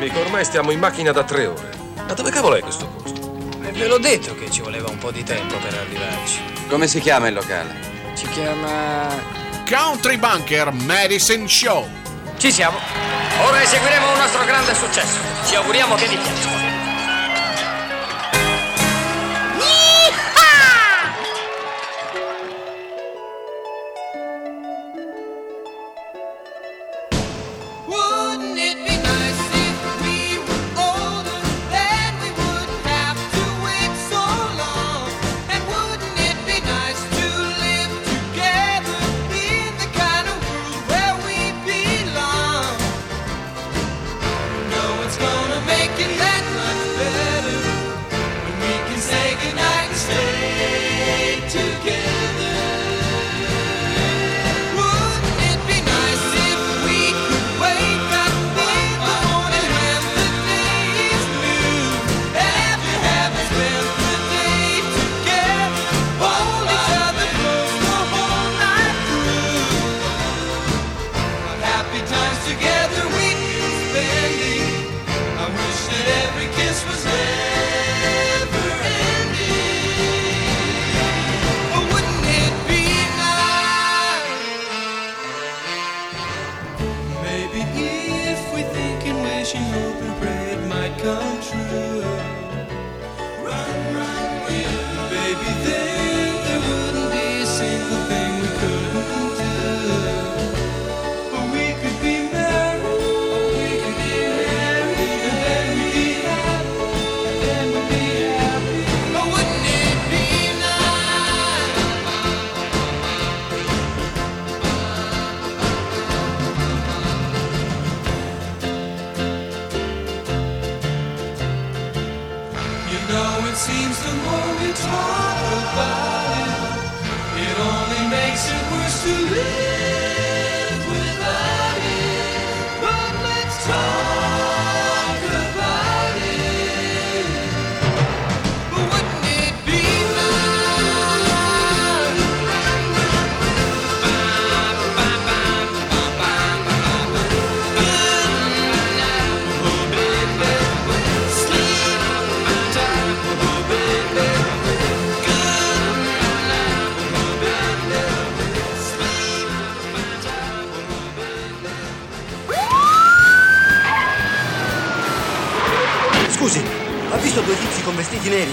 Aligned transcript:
Amico, 0.00 0.20
ormai 0.20 0.46
stiamo 0.46 0.70
in 0.70 0.78
macchina 0.78 1.12
da 1.12 1.24
tre 1.24 1.44
ore. 1.44 1.68
Ma 1.94 2.14
dove 2.14 2.30
cavolo 2.30 2.54
è 2.54 2.60
questo 2.60 2.86
posto? 2.86 3.20
E 3.62 3.70
ve 3.70 3.86
l'ho 3.86 3.98
detto 3.98 4.34
che 4.34 4.50
ci 4.50 4.62
voleva 4.62 4.88
un 4.88 4.96
po' 4.96 5.10
di 5.10 5.22
tempo 5.22 5.56
per 5.56 5.74
arrivarci. 5.74 6.40
Come 6.70 6.86
si 6.86 7.00
chiama 7.00 7.28
il 7.28 7.34
locale? 7.34 7.76
Si 8.14 8.26
chiama... 8.28 9.08
Country 9.68 10.16
Bunker 10.16 10.72
Medicine 10.72 11.46
Show. 11.46 11.86
Ci 12.38 12.50
siamo. 12.50 12.78
Ora 13.42 13.60
eseguiremo 13.60 14.12
un 14.12 14.18
nostro 14.18 14.42
grande 14.46 14.74
successo. 14.74 15.18
Ci 15.44 15.56
auguriamo 15.56 15.94
che 15.96 16.06
vi 16.06 16.16
piaccia. 16.16 16.59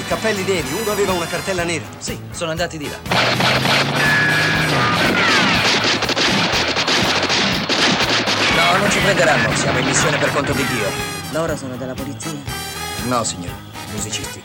Neri, 0.07 0.09
cappelli 0.09 0.43
neri? 0.43 0.67
Uno 0.81 0.91
aveva 0.91 1.11
una 1.11 1.27
cartella 1.27 1.63
nera. 1.63 1.85
Sì, 1.97 2.17
sono 2.31 2.51
andati 2.51 2.77
di 2.77 2.89
là. 2.89 2.97
No, 8.55 8.77
non 8.77 8.89
ci 8.89 8.99
prenderanno. 8.99 9.55
Siamo 9.55 9.79
in 9.79 9.85
missione 9.85 10.17
per 10.17 10.31
conto 10.31 10.53
di 10.53 10.65
Dio. 10.65 10.89
Loro 11.31 11.55
sono 11.55 11.75
della 11.75 11.93
polizia? 11.93 12.31
No, 13.05 13.23
signore. 13.23 13.65
Musicisti. 13.91 14.43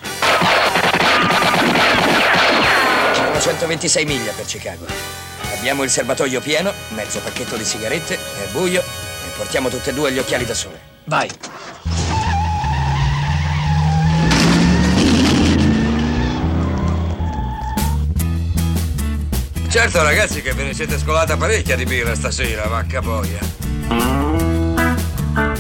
Sono 3.13 3.41
126 3.41 4.05
miglia 4.05 4.33
per 4.33 4.45
Chicago. 4.45 4.87
Abbiamo 5.57 5.85
il 5.85 5.91
serbatoio 5.91 6.41
pieno, 6.41 6.73
mezzo 6.89 7.21
pacchetto 7.21 7.57
di 7.57 7.65
sigarette, 7.65 8.17
è 8.17 8.51
buio 8.51 8.81
e 8.81 9.37
portiamo 9.37 9.69
tutte 9.69 9.91
e 9.91 9.93
due 9.93 10.11
gli 10.11 10.19
occhiali 10.19 10.45
da 10.45 10.55
sole. 10.55 10.81
Vai. 11.05 11.31
Certo 19.73 20.03
ragazzi 20.03 20.43
che 20.43 20.53
ve 20.53 20.65
ne 20.65 20.75
siete 20.75 20.99
scolata 20.99 21.39
parecchia 21.39 21.77
di 21.77 21.85
birra 21.85 22.15
stasera, 22.15 22.67
vacca 22.67 23.01
boia. 23.01 23.39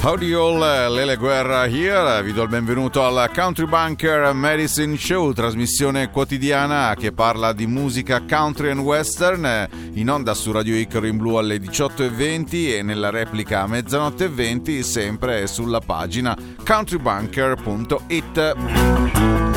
Howdy 0.03 0.35
all, 0.35 0.59
Lele 0.93 1.17
Guerra 1.17 1.65
here, 1.65 2.23
vi 2.23 2.35
do 2.35 2.43
il 2.43 2.51
benvenuto 2.51 3.03
al 3.03 3.31
Country 3.33 3.65
Bunker 3.65 4.35
Medicine 4.35 4.99
Show, 4.99 5.33
trasmissione 5.33 6.11
quotidiana 6.11 6.95
che 6.95 7.13
parla 7.13 7.55
di 7.55 7.67
musica 7.67 8.23
country 8.29 8.69
and 8.69 8.81
western, 8.81 9.67
in 9.95 10.11
onda 10.11 10.35
su 10.35 10.53
Radio 10.53 10.77
Icaro 10.77 11.07
in 11.07 11.17
blu 11.17 11.37
alle 11.37 11.57
18.20 11.57 12.77
e 12.77 12.83
nella 12.83 13.09
replica 13.09 13.63
a 13.63 13.67
mezzanotte 13.67 14.25
e 14.25 14.29
20 14.29 14.83
sempre 14.83 15.47
sulla 15.47 15.81
pagina 15.81 16.37
countrybunker.it. 16.63 19.52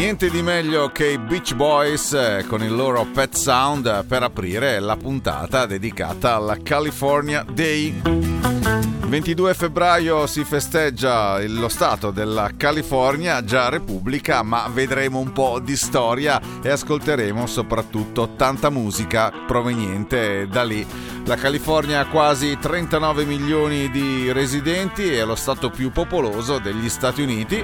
Niente 0.00 0.30
di 0.30 0.40
meglio 0.40 0.88
che 0.88 1.08
i 1.08 1.18
Beach 1.18 1.54
Boys 1.54 2.14
eh, 2.14 2.46
con 2.48 2.62
il 2.62 2.74
loro 2.74 3.04
Pet 3.04 3.34
Sound 3.34 3.84
eh, 3.84 4.02
per 4.08 4.22
aprire 4.22 4.80
la 4.80 4.96
puntata 4.96 5.66
dedicata 5.66 6.36
alla 6.36 6.56
California 6.62 7.44
Day. 7.44 8.49
Il 9.10 9.16
22 9.16 9.54
febbraio 9.54 10.28
si 10.28 10.44
festeggia 10.44 11.44
lo 11.48 11.68
Stato 11.68 12.12
della 12.12 12.52
California, 12.56 13.42
già 13.42 13.68
Repubblica, 13.68 14.44
ma 14.44 14.70
vedremo 14.72 15.18
un 15.18 15.32
po' 15.32 15.58
di 15.58 15.74
storia 15.74 16.40
e 16.62 16.70
ascolteremo 16.70 17.44
soprattutto 17.48 18.34
tanta 18.36 18.70
musica 18.70 19.32
proveniente 19.48 20.46
da 20.48 20.62
lì. 20.62 20.86
La 21.24 21.34
California 21.34 21.98
ha 21.98 22.06
quasi 22.06 22.56
39 22.56 23.24
milioni 23.24 23.90
di 23.90 24.30
residenti, 24.30 25.12
è 25.12 25.24
lo 25.24 25.34
Stato 25.34 25.70
più 25.70 25.90
popoloso 25.90 26.60
degli 26.60 26.88
Stati 26.88 27.20
Uniti. 27.20 27.60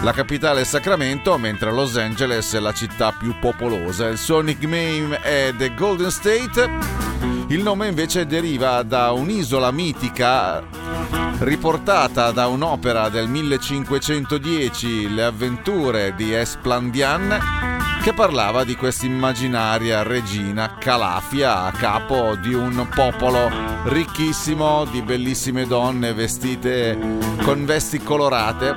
La 0.00 0.12
capitale 0.12 0.62
è 0.62 0.64
Sacramento, 0.64 1.36
mentre 1.36 1.72
Los 1.72 1.98
Angeles 1.98 2.54
è 2.54 2.58
la 2.58 2.72
città 2.72 3.12
più 3.12 3.38
popolosa. 3.38 4.08
Il 4.08 4.16
suo 4.16 4.40
nickname 4.40 5.20
è 5.20 5.52
The 5.54 5.74
Golden 5.74 6.10
State. 6.10 7.35
Il 7.48 7.62
nome 7.62 7.86
invece 7.86 8.26
deriva 8.26 8.82
da 8.82 9.12
un'isola 9.12 9.70
mitica 9.70 10.64
riportata 11.38 12.32
da 12.32 12.48
un'opera 12.48 13.08
del 13.08 13.28
1510, 13.28 15.14
Le 15.14 15.22
avventure 15.22 16.14
di 16.16 16.34
Esplandian, 16.34 17.38
che 18.02 18.12
parlava 18.12 18.64
di 18.64 18.74
questa 18.74 19.06
immaginaria 19.06 20.02
regina 20.02 20.76
Calafia 20.76 21.64
a 21.64 21.70
capo 21.70 22.34
di 22.34 22.52
un 22.52 22.88
popolo 22.92 23.48
ricchissimo 23.84 24.84
di 24.84 25.02
bellissime 25.02 25.66
donne 25.66 26.12
vestite 26.12 26.98
con 27.44 27.64
vesti 27.64 28.00
colorate 28.00 28.74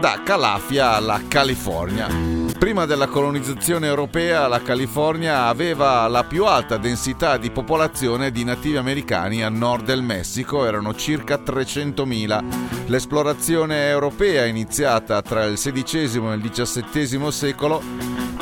da 0.00 0.20
Calafia 0.24 0.92
alla 0.92 1.22
California. 1.26 2.35
Prima 2.58 2.86
della 2.86 3.06
colonizzazione 3.06 3.86
europea 3.86 4.48
la 4.48 4.62
California 4.62 5.44
aveva 5.46 6.08
la 6.08 6.24
più 6.24 6.46
alta 6.46 6.78
densità 6.78 7.36
di 7.36 7.50
popolazione 7.50 8.30
di 8.30 8.44
nativi 8.44 8.76
americani 8.76 9.42
a 9.42 9.50
nord 9.50 9.84
del 9.84 10.02
Messico, 10.02 10.64
erano 10.64 10.94
circa 10.94 11.36
300.000. 11.36 12.86
L'esplorazione 12.86 13.88
europea 13.88 14.46
iniziata 14.46 15.20
tra 15.22 15.44
il 15.44 15.58
XVI 15.58 16.30
e 16.30 16.34
il 16.34 16.50
XVII 16.50 17.30
secolo 17.30 17.82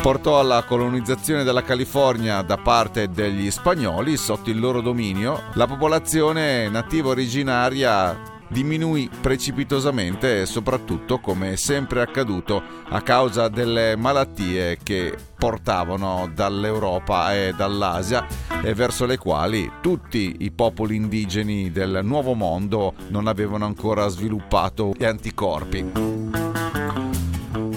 portò 0.00 0.38
alla 0.38 0.62
colonizzazione 0.62 1.44
della 1.44 1.62
California 1.62 2.43
da 2.43 2.56
parte 2.56 3.08
degli 3.08 3.50
spagnoli 3.50 4.17
sotto 4.17 4.49
il 4.49 4.60
loro 4.60 4.81
dominio. 4.81 5.43
La 5.55 5.67
popolazione 5.67 6.69
nativa 6.69 7.08
originaria 7.08 8.32
diminuì 8.49 9.08
precipitosamente 9.20 10.43
e 10.43 10.46
soprattutto, 10.46 11.19
come 11.19 11.52
è 11.52 11.56
sempre 11.56 12.00
accaduto, 12.00 12.62
a 12.88 13.00
causa 13.02 13.49
delle 13.49 13.96
malattie 13.96 14.79
che 14.82 15.17
portavano 15.37 16.31
dall'Europa 16.32 17.35
e 17.35 17.52
dall'Asia 17.56 18.26
e 18.62 18.75
verso 18.75 19.05
le 19.06 19.19
quali 19.19 19.70
tutti 19.81 20.37
i 20.41 20.50
popoli 20.50 20.96
indigeni 20.96 21.70
del 21.70 22.00
Nuovo 22.02 22.35
Mondo 22.35 22.94
non 23.08 23.26
avevano 23.26 23.64
ancora 23.64 24.08
sviluppato 24.08 24.94
gli 24.96 25.05
anticorpi. 25.05 26.13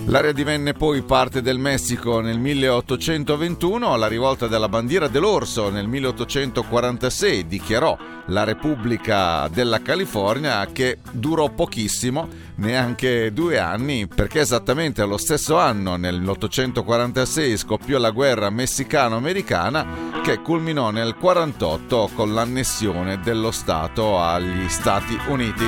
L'area 0.09 0.31
divenne 0.31 0.71
poi 0.71 1.01
parte 1.01 1.41
del 1.41 1.59
Messico 1.59 2.21
nel 2.21 2.39
1821, 2.39 3.97
la 3.97 4.07
rivolta 4.07 4.47
della 4.47 4.69
bandiera 4.69 5.09
dell'orso 5.09 5.69
nel 5.69 5.85
1846 5.85 7.45
dichiarò 7.45 7.97
la 8.27 8.45
Repubblica 8.45 9.49
della 9.49 9.81
California 9.81 10.65
che 10.71 10.99
durò 11.11 11.49
pochissimo, 11.49 12.29
neanche 12.55 13.33
due 13.33 13.59
anni, 13.59 14.07
perché 14.07 14.39
esattamente 14.39 15.01
allo 15.01 15.17
stesso 15.17 15.57
anno, 15.57 15.97
nel 15.97 16.19
1846, 16.19 17.57
scoppiò 17.57 17.97
la 17.97 18.11
guerra 18.11 18.49
messicano-americana 18.49 20.21
che 20.23 20.39
culminò 20.41 20.89
nel 20.89 21.15
1948 21.19 22.11
con 22.15 22.33
l'annessione 22.33 23.19
dello 23.19 23.51
Stato 23.51 24.17
agli 24.17 24.69
Stati 24.69 25.19
Uniti. 25.27 25.65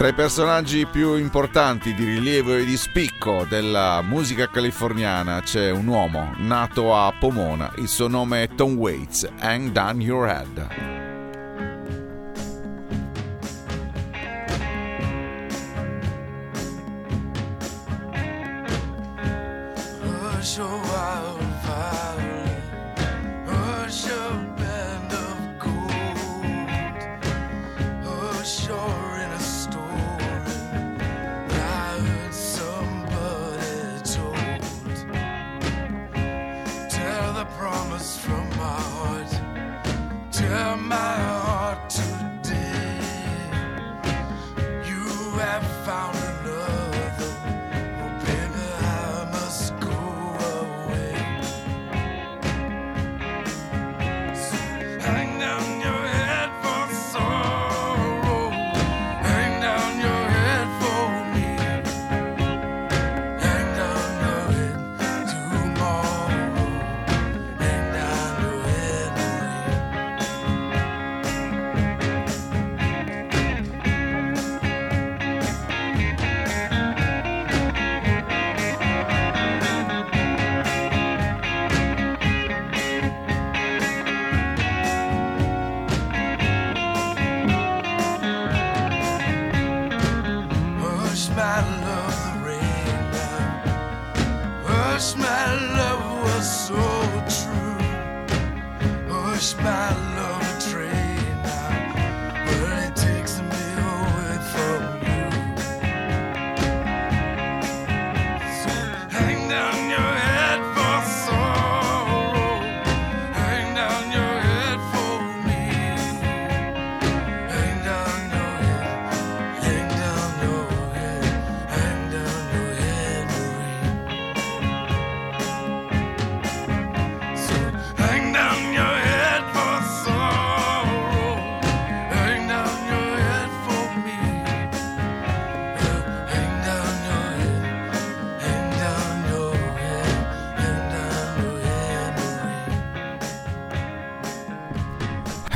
Tra 0.00 0.08
i 0.08 0.14
personaggi 0.14 0.86
più 0.86 1.16
importanti 1.16 1.92
di 1.92 2.06
rilievo 2.06 2.56
e 2.56 2.64
di 2.64 2.78
spicco 2.78 3.44
della 3.46 4.00
musica 4.00 4.48
californiana 4.48 5.42
c'è 5.42 5.70
un 5.70 5.86
uomo 5.88 6.32
nato 6.38 6.96
a 6.96 7.12
Pomona, 7.12 7.70
il 7.76 7.86
suo 7.86 8.08
nome 8.08 8.44
è 8.44 8.48
Tom 8.54 8.76
Waits, 8.76 9.28
Hang 9.40 9.72
Down 9.72 10.00
Your 10.00 10.26
Head. 10.26 10.68
A 20.58 20.62
wild 20.62 21.39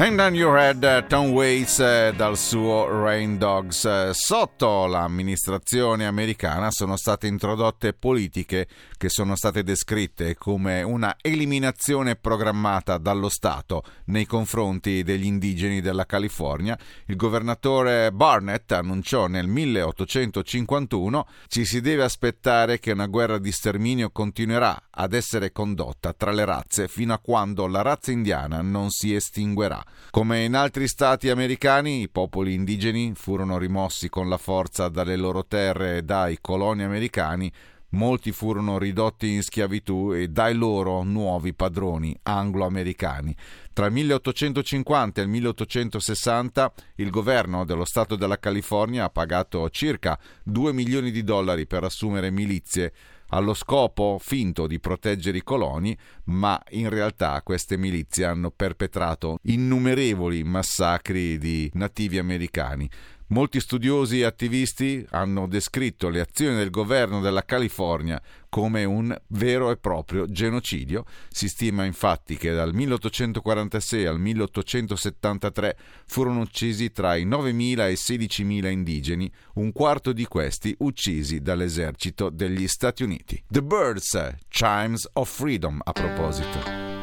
Hang 0.05 0.17
Down 0.17 0.35
Your 0.35 0.59
Head, 0.59 0.85
eh, 0.85 1.07
Tom 1.07 1.31
Waits 1.31 1.79
eh, 1.79 2.13
dal 2.15 2.37
suo 2.37 2.87
Rain 2.89 3.39
Dogs. 3.39 3.87
Eh, 3.87 4.11
Sotto 4.13 4.85
l'amministrazione 4.85 6.05
americana 6.05 6.71
sono 6.71 6.99
state 6.99 7.27
introdotte 7.27 7.95
politiche 7.95 8.69
che 8.99 9.09
sono 9.09 9.35
state 9.35 9.63
descritte 9.63 10.35
come 10.35 10.83
una 10.83 11.17
eliminazione 11.23 12.17
programmata 12.17 12.99
dallo 12.99 13.31
Stato 13.31 13.83
nei 14.07 14.27
confronti 14.27 15.03
degli 15.03 15.25
indigeni 15.25 15.81
della 15.81 16.05
California. 16.05 16.79
Il 17.07 17.17
governatore 17.17 18.13
Barnett 18.13 18.73
annunciò 18.73 19.27
nel 19.27 19.47
1851 19.47 21.27
ci 21.49 21.65
si 21.65 21.81
deve 21.81 22.03
aspettare 22.03 22.79
che 22.79 22.93
una 22.93 23.07
guerra 23.07 23.39
di 23.39 23.51
sterminio 23.51 24.11
continuerà 24.11 24.83
ad 24.91 25.15
essere 25.15 25.51
condotta 25.51 26.13
tra 26.13 26.31
le 26.31 26.45
razze 26.45 26.89
fino 26.89 27.15
a 27.15 27.19
quando 27.19 27.67
la 27.67 27.81
razza 27.81 28.13
indiana 28.13 28.61
non 28.61 28.91
si 28.91 29.15
estinguerà. 29.15 29.83
Come 30.11 30.45
in 30.45 30.55
altri 30.55 30.87
stati 30.89 31.29
americani, 31.29 32.03
i 32.03 32.09
popoli 32.09 32.55
indigeni 32.55 33.13
furono 33.15 33.59
rimossi 33.59 34.09
con 34.09 34.29
la 34.29 34.39
forza 34.39 34.89
dalle 34.89 35.17
loro 35.17 35.45
terre 35.47 35.99
e 35.99 36.03
dai 36.03 36.39
coloni 36.41 36.83
americani, 36.83 37.53
molti 37.95 38.33
furono 38.33 38.79
ridotti 38.79 39.33
in 39.33 39.43
schiavitù 39.43 40.13
e 40.13 40.29
dai 40.29 40.55
loro 40.55 41.03
nuovi 41.03 41.55
padroni 41.55 42.17
anglo-americani. 42.23 43.35
Tra 43.73 43.87
il 43.87 43.93
1850 43.93 45.21
e 45.21 45.25
il 45.25 45.31
1860 45.31 46.73
il 46.97 47.11
governo 47.11 47.65
dello 47.65 47.85
Stato 47.85 48.17
della 48.17 48.39
California 48.39 49.05
ha 49.05 49.11
pagato 49.11 49.69
circa 49.71 50.19
2 50.45 50.73
milioni 50.73 51.11
di 51.11 51.25
dollari 51.25 51.67
per 51.67 51.85
assumere 51.85 52.31
milizie 52.31 52.93
allo 53.35 53.53
scopo 53.53 54.19
finto 54.21 54.69
di 54.69 54.79
proteggere 54.79 55.39
i 55.39 55.43
coloni, 55.43 55.97
ma 56.27 56.61
in 56.71 56.89
realtà 56.89 57.43
queste 57.43 57.77
milizie 57.77 58.27
hanno 58.27 58.53
perpetrato 58.53 59.39
innumerevoli 59.43 60.45
massacri 60.45 61.37
di 61.39 61.69
nativi 61.75 62.19
americani. 62.19 62.89
Molti 63.35 63.59
studiosi 63.59 64.21
e 64.21 64.27
attivisti 64.27 65.05
hanno 65.11 65.49
descritto 65.49 66.09
le 66.09 66.21
azioni 66.21 66.55
del 66.55 66.71
governo 66.71 67.21
della 67.21 67.45
California 67.45 68.23
come 68.49 68.85
un 68.85 69.13
vero 69.31 69.73
e 69.73 69.77
proprio 69.77 70.31
genocidio. 70.31 71.05
Si 71.31 71.49
stima 71.49 71.85
infatti 71.85 72.37
che 72.37 72.53
dal 72.53 72.73
1846 72.73 74.07
al 74.07 74.21
1873 74.21 75.77
furono 76.07 76.43
uccisi 76.43 76.93
tra 76.93 77.17
i 77.17 77.27
9.000 77.27 77.81
e 77.81 77.91
i 77.91 77.95
16.000 77.95 78.71
indigeni, 78.71 79.33
un 79.55 79.73
quarto 79.73 80.13
di 80.13 80.27
questi 80.27 80.73
uccisi 80.79 81.41
dall'esercito 81.41 82.31
degli 82.31 82.69
Stati 82.69 83.03
Uniti. 83.03 83.43
The 83.49 83.65
Birds, 83.65 84.37
Chimes 84.47 85.09
of 85.15 85.29
Freedom 85.29 85.81
a 85.83 85.91
proposito. 85.91 86.94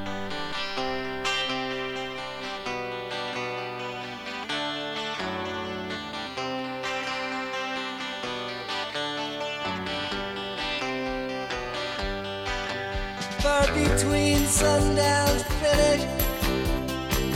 Between 13.95 14.45
sundown's 14.45 15.43
finish 15.59 16.03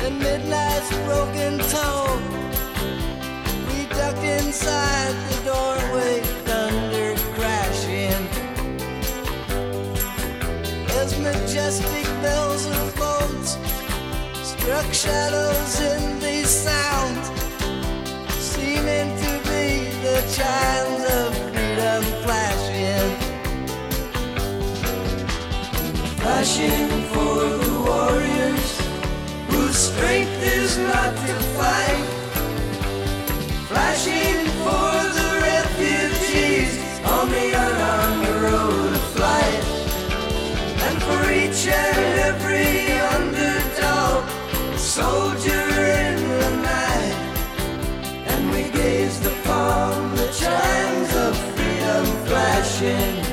and 0.03 0.17
midnight's 0.19 0.89
broken 1.03 1.59
tone. 1.75 2.23
We 3.67 3.85
ducked 3.87 4.23
inside 4.23 5.15
the 5.29 5.37
doorway, 5.51 6.21
thunder 6.47 7.15
crashing. 7.35 8.21
As 10.99 11.19
majestic 11.19 12.05
bells 12.23 12.65
of 12.67 12.95
boats 12.95 13.57
struck 14.41 14.93
shadows 14.93 15.81
in 15.81 16.19
these 16.19 16.49
sounds, 16.49 17.27
seeming 18.39 19.09
to 19.23 19.31
be 19.49 19.91
the 20.05 20.17
chimes 20.35 21.04
Flashing 26.25 26.89
for 27.13 27.35
the 27.63 27.83
warriors 27.85 28.81
whose 29.47 29.77
strength 29.77 30.41
is 30.41 30.75
not 30.75 31.15
to 31.27 31.35
fight. 31.53 32.05
Flashing 33.69 34.47
for 34.65 34.89
the 35.17 35.29
refugees 35.53 36.73
on 37.05 37.29
the 37.29 37.47
unarmed 37.65 38.27
road 38.41 38.93
of 38.95 39.05
flight. 39.13 39.63
And 40.87 40.97
for 41.03 41.31
each 41.31 41.67
and 41.67 41.97
every 42.29 42.89
underdog, 43.13 44.27
soldier 44.79 45.67
in 46.01 46.17
the 46.41 46.49
night. 46.73 47.15
And 48.25 48.49
we 48.49 48.71
gazed 48.71 49.23
upon 49.27 50.15
the 50.15 50.27
chimes 50.33 51.15
of 51.15 51.37
freedom 51.53 52.05
flashing. 52.25 53.24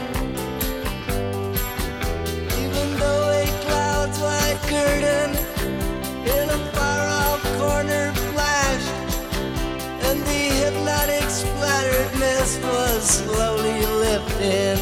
Slowly 13.03 13.85
lifting. 14.05 14.79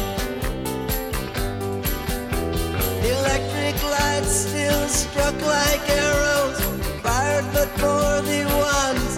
Electric 3.03 3.83
lights 3.83 4.31
still 4.45 4.87
struck 4.87 5.33
like 5.41 5.89
arrows, 5.89 6.59
fired 7.01 7.45
but 7.51 7.67
for 7.81 8.21
the 8.29 8.45
ones 8.75 9.17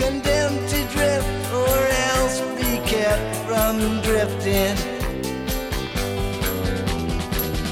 condemned 0.00 0.66
to 0.70 0.80
drift 0.94 1.52
or 1.52 1.76
else 2.12 2.40
be 2.56 2.78
kept 2.88 3.36
from 3.46 4.00
drifting. 4.00 4.76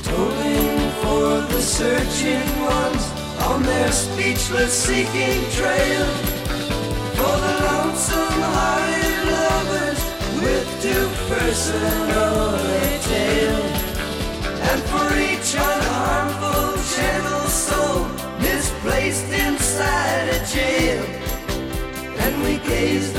Tolling 0.03 0.91
for 1.01 1.41
the 1.53 1.63
searching 1.63 2.61
ones 2.61 3.05
on 3.41 3.63
their 3.63 3.91
speechless 3.91 4.85
seeking 4.85 5.51
trail. 5.53 6.38
The 8.09 8.25
hearted 8.55 9.23
lovers 9.37 10.01
with 10.43 10.69
too 10.85 11.07
personal 11.29 12.55
a 12.57 12.99
tale. 13.13 13.67
And 14.69 14.81
for 14.91 15.09
each 15.29 15.51
unharmful 15.69 16.71
gentle 16.97 17.49
soul 17.67 18.01
misplaced 18.41 19.31
inside 19.47 20.27
a 20.39 20.41
jail. 20.55 21.05
And 22.25 22.43
we 22.45 22.57
gazed 22.69 23.18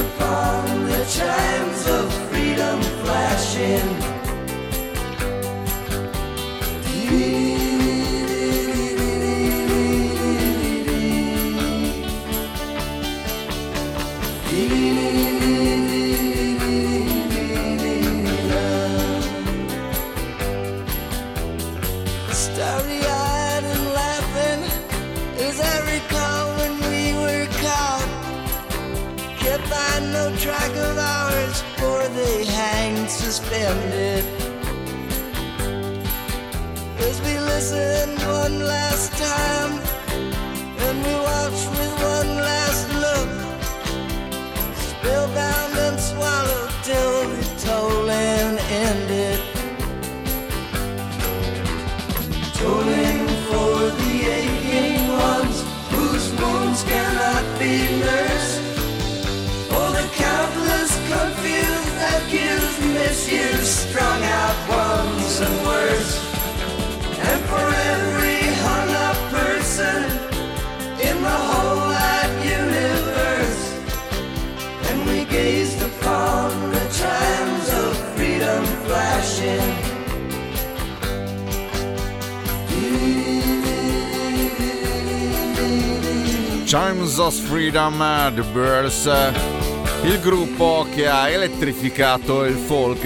Chimes 86.70 87.20
of 87.20 87.34
Freedom, 87.34 87.98
The 87.98 88.48
Birds, 88.54 89.08
uh, 89.08 89.59
il 90.04 90.20
gruppo 90.22 90.88
che 90.94 91.08
ha 91.08 91.30
elettrificato 91.30 92.46
il 92.46 92.56
folk 92.56 93.02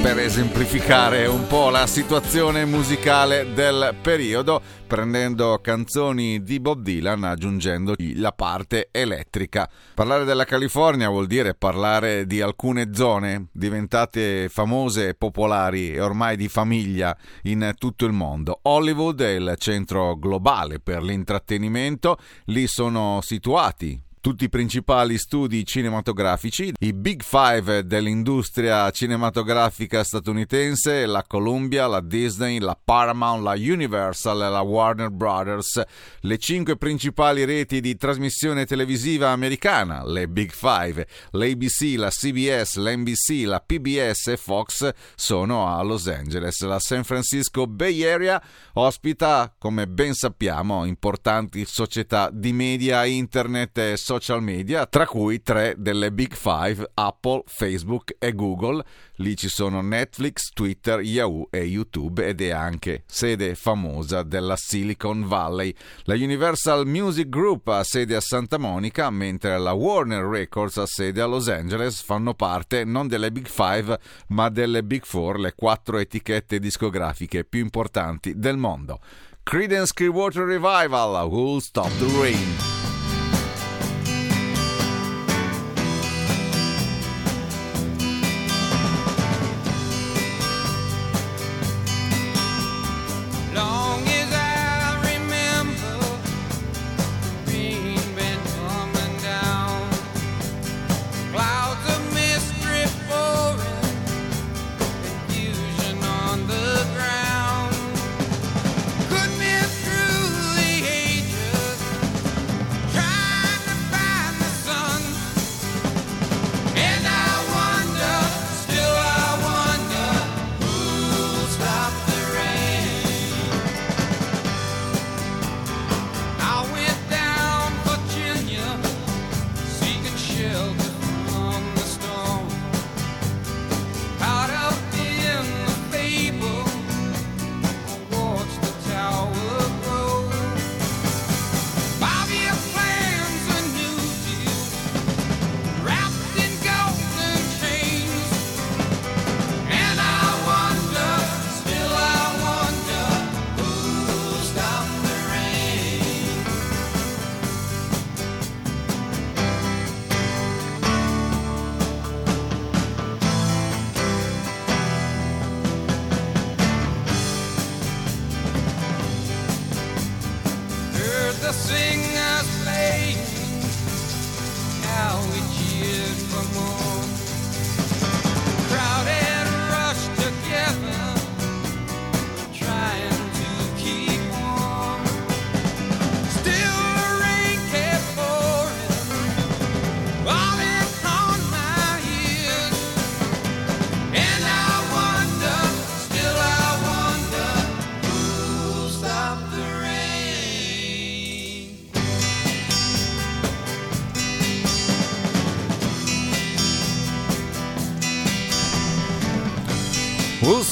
per 0.00 0.18
esemplificare 0.18 1.26
un 1.26 1.46
po' 1.46 1.68
la 1.68 1.86
situazione 1.86 2.64
musicale 2.64 3.52
del 3.52 3.96
periodo, 4.00 4.62
prendendo 4.86 5.58
canzoni 5.60 6.42
di 6.42 6.60
Bob 6.60 6.80
Dylan 6.80 7.24
aggiungendogli 7.24 8.18
la 8.18 8.32
parte 8.32 8.88
elettrica. 8.92 9.68
Parlare 9.94 10.24
della 10.24 10.44
California 10.44 11.08
vuol 11.08 11.26
dire 11.26 11.54
parlare 11.54 12.24
di 12.24 12.40
alcune 12.40 12.94
zone 12.94 13.48
diventate 13.52 14.48
famose 14.48 15.08
e 15.08 15.14
popolari 15.14 15.92
e 15.92 16.00
ormai 16.00 16.36
di 16.36 16.48
famiglia 16.48 17.16
in 17.42 17.72
tutto 17.76 18.06
il 18.06 18.12
mondo. 18.12 18.60
Hollywood 18.62 19.20
è 19.20 19.30
il 19.30 19.54
centro 19.58 20.16
globale 20.16 20.78
per 20.78 21.02
l'intrattenimento, 21.02 22.16
lì 22.44 22.66
sono 22.68 23.18
situati 23.22 24.06
tutti 24.28 24.44
i 24.44 24.50
principali 24.50 25.16
studi 25.16 25.64
cinematografici, 25.64 26.70
i 26.80 26.92
Big 26.92 27.22
Five 27.22 27.86
dell'industria 27.86 28.90
cinematografica 28.90 30.04
statunitense, 30.04 31.06
la 31.06 31.24
Columbia, 31.26 31.86
la 31.86 32.02
Disney, 32.02 32.58
la 32.58 32.78
Paramount, 32.78 33.42
la 33.42 33.54
Universal 33.54 34.42
e 34.42 34.50
la 34.50 34.60
Warner 34.60 35.08
Brothers, 35.08 35.82
le 36.20 36.36
cinque 36.36 36.76
principali 36.76 37.46
reti 37.46 37.80
di 37.80 37.96
trasmissione 37.96 38.66
televisiva 38.66 39.30
americana, 39.30 40.04
le 40.04 40.28
Big 40.28 40.52
Five, 40.52 41.06
l'ABC, 41.30 41.94
la 41.96 42.10
CBS, 42.10 42.76
l'NBC, 42.76 43.46
la 43.46 43.60
PBS 43.60 44.26
e 44.26 44.36
Fox 44.36 44.90
sono 45.14 45.74
a 45.74 45.82
Los 45.82 46.06
Angeles. 46.06 46.60
La 46.64 46.78
San 46.78 47.02
Francisco 47.04 47.66
Bay 47.66 48.04
Area 48.04 48.42
ospita, 48.74 49.54
come 49.58 49.86
ben 49.86 50.12
sappiamo, 50.12 50.84
importanti 50.84 51.64
società 51.64 52.28
di 52.30 52.52
media, 52.52 53.06
internet 53.06 53.78
e 53.78 53.96
social 53.96 54.16
social 54.20 54.42
media, 54.42 54.86
tra 54.86 55.06
cui 55.06 55.42
tre 55.42 55.74
delle 55.78 56.10
Big 56.10 56.34
Five, 56.34 56.90
Apple, 56.94 57.42
Facebook 57.46 58.16
e 58.18 58.34
Google. 58.34 58.84
Lì 59.16 59.36
ci 59.36 59.48
sono 59.48 59.80
Netflix, 59.80 60.50
Twitter, 60.52 61.00
Yahoo 61.00 61.48
e 61.50 61.62
YouTube 61.64 62.26
ed 62.26 62.40
è 62.40 62.50
anche 62.50 63.04
sede 63.06 63.54
famosa 63.54 64.22
della 64.22 64.56
Silicon 64.56 65.26
Valley. 65.26 65.74
La 66.04 66.14
Universal 66.14 66.86
Music 66.86 67.28
Group 67.28 67.68
ha 67.68 67.84
sede 67.84 68.16
a 68.16 68.20
Santa 68.20 68.58
Monica, 68.58 69.10
mentre 69.10 69.58
la 69.58 69.72
Warner 69.72 70.24
Records 70.24 70.76
ha 70.78 70.86
sede 70.86 71.20
a 71.20 71.26
Los 71.26 71.48
Angeles, 71.48 72.02
fanno 72.02 72.34
parte 72.34 72.84
non 72.84 73.06
delle 73.06 73.30
Big 73.30 73.46
Five 73.46 73.98
ma 74.28 74.48
delle 74.48 74.82
Big 74.82 75.04
Four, 75.04 75.38
le 75.38 75.54
quattro 75.54 75.98
etichette 75.98 76.58
discografiche 76.58 77.44
più 77.44 77.60
importanti 77.60 78.38
del 78.38 78.56
mondo. 78.56 79.00
Creedence 79.42 79.92
Clearwater 79.94 80.44
Revival, 80.44 81.26
Who'll 81.26 81.60
Stop 81.60 81.90
the 81.98 82.20
Rain. 82.20 82.77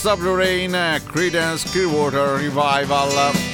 Sub 0.06 0.22
Rain, 0.22 0.72
uh, 0.72 1.00
Credence 1.08 1.64
Clearwater 1.72 2.36
Revival. 2.36 3.45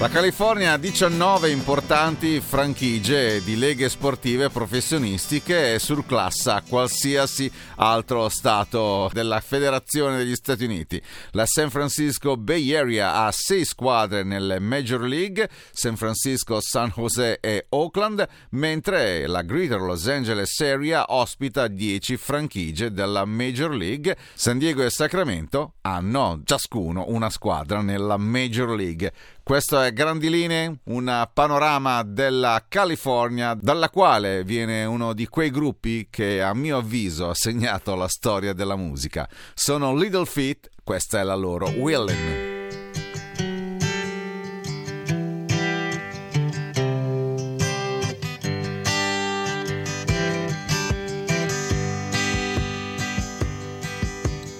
La 0.00 0.08
California 0.08 0.72
ha 0.72 0.78
19 0.78 1.50
importanti 1.50 2.40
franchigie 2.40 3.44
di 3.44 3.58
leghe 3.58 3.90
sportive 3.90 4.48
professionistiche 4.48 5.74
e 5.74 5.78
surclassa 5.78 6.62
qualsiasi 6.66 7.52
altro 7.76 8.30
stato 8.30 9.10
della 9.12 9.40
Federazione 9.40 10.16
degli 10.16 10.34
Stati 10.34 10.64
Uniti. 10.64 11.02
La 11.32 11.44
San 11.44 11.68
Francisco 11.68 12.38
Bay 12.38 12.74
Area 12.74 13.12
ha 13.26 13.30
6 13.30 13.64
squadre 13.66 14.22
nelle 14.22 14.58
Major 14.58 15.02
League, 15.02 15.50
San 15.70 15.96
Francisco, 15.96 16.62
San 16.62 16.90
Jose 16.94 17.38
e 17.38 17.66
Oakland, 17.68 18.26
mentre 18.52 19.26
la 19.26 19.42
Greater 19.42 19.82
Los 19.82 20.08
Angeles 20.08 20.58
Area 20.60 21.04
ospita 21.08 21.68
10 21.68 22.16
franchigie 22.16 22.90
della 22.90 23.26
Major 23.26 23.74
League. 23.74 24.16
San 24.32 24.56
Diego 24.56 24.82
e 24.82 24.88
Sacramento 24.88 25.74
hanno 25.82 26.40
ciascuno 26.44 27.04
una 27.08 27.28
squadra 27.28 27.82
nella 27.82 28.16
Major 28.16 28.70
League. 28.70 29.12
Questo 29.50 29.80
è 29.80 29.92
Grandi 29.92 30.30
Linee, 30.30 30.78
un 30.84 31.28
panorama 31.34 32.04
della 32.04 32.66
California, 32.68 33.58
dalla 33.60 33.90
quale 33.90 34.44
viene 34.44 34.84
uno 34.84 35.12
di 35.12 35.26
quei 35.26 35.50
gruppi 35.50 36.06
che 36.08 36.40
a 36.40 36.54
mio 36.54 36.76
avviso 36.76 37.28
ha 37.28 37.34
segnato 37.34 37.96
la 37.96 38.06
storia 38.06 38.52
della 38.52 38.76
musica. 38.76 39.28
Sono 39.52 39.92
Little 39.96 40.24
Feet, 40.24 40.68
questa 40.84 41.18
è 41.18 41.24
la 41.24 41.34
loro 41.34 41.68
Willin'. 41.68 42.58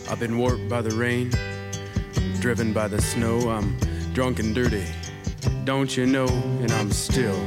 I've 0.08 0.18
been 0.18 0.36
warped 0.36 0.66
by 0.66 0.82
the 0.82 0.96
rain, 0.96 1.30
driven 2.40 2.72
by 2.72 2.88
the 2.88 3.00
snow. 3.00 3.56
I'm 3.56 3.89
drunk 4.12 4.40
and 4.40 4.54
dirty, 4.54 4.84
don't 5.64 5.96
you 5.96 6.04
know? 6.04 6.26
And 6.26 6.70
I'm 6.72 6.90
still 6.90 7.38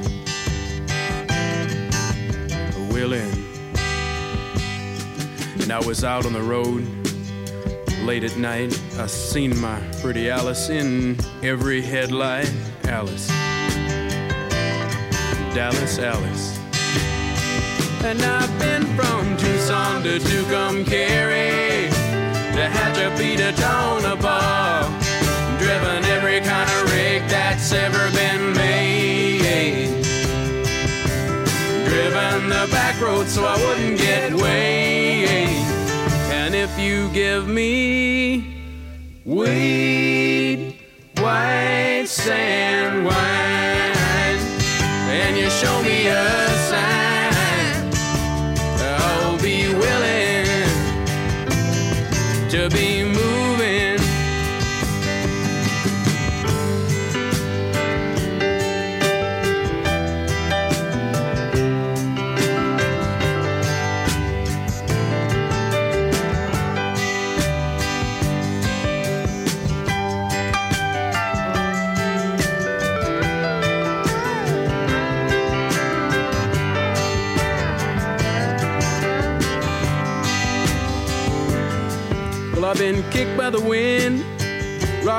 willing. 2.91 3.31
And 5.61 5.71
I 5.71 5.81
was 5.85 6.03
out 6.03 6.25
on 6.25 6.33
the 6.33 6.41
road 6.41 6.87
late 8.03 8.23
at 8.23 8.37
night. 8.37 8.79
I 8.97 9.07
seen 9.07 9.59
my 9.59 9.79
pretty 10.01 10.29
Alice 10.29 10.69
in 10.69 11.17
every 11.41 11.81
headlight. 11.81 12.51
Alice, 12.85 13.27
Dallas, 15.53 15.99
Alice. 15.99 16.59
And 18.03 18.21
I've 18.21 18.59
been 18.59 18.85
from 18.95 19.37
Tucson 19.37 20.03
to 20.03 20.19
Tucumcari 20.19 21.89
to 21.89 22.69
Hatchapee 22.69 23.37
to 23.37 23.51
Tonopah. 23.53 25.02
Driven 25.83 26.05
every 26.05 26.39
kind 26.39 26.69
of 26.69 26.93
rig 26.93 27.21
that's 27.27 27.73
ever 27.73 28.09
been 28.11 28.53
made. 28.53 30.01
Driven 31.85 32.47
the 32.47 32.69
back 32.71 33.01
road 33.01 33.27
so 33.27 33.43
I 33.43 33.57
wouldn't 33.57 33.97
get 33.97 34.33
weighed. 34.33 35.27
And 36.31 36.55
if 36.55 36.79
you 36.79 37.09
give 37.09 37.49
me 37.49 38.45
weed, 39.25 40.22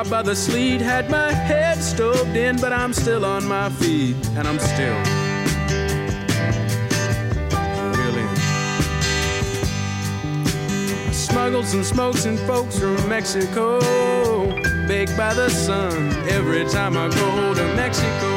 robbed 0.05 0.11
by 0.11 0.23
the 0.23 0.37
sleet, 0.37 0.81
had 0.81 1.11
my 1.11 1.33
head 1.33 1.83
stoved 1.83 2.37
in, 2.37 2.57
but 2.61 2.73
I'm 2.73 2.93
still 2.93 3.25
on 3.25 3.47
my 3.47 3.71
feet, 3.71 4.17
and 4.37 4.47
I'm 4.47 4.59
still 4.59 4.99
really 7.97 8.27
smuggles 11.13 11.75
and 11.75 11.85
smokes 11.85 12.27
and 12.27 12.39
folks 12.41 12.79
from 12.79 13.09
Mexico, 13.09 13.81
baked 14.87 15.17
by 15.17 15.33
the 15.35 15.49
sun 15.49 16.13
every 16.29 16.65
time 16.67 16.97
I 16.97 17.09
go 17.09 17.55
to 17.55 17.65
Mexico, 17.75 18.33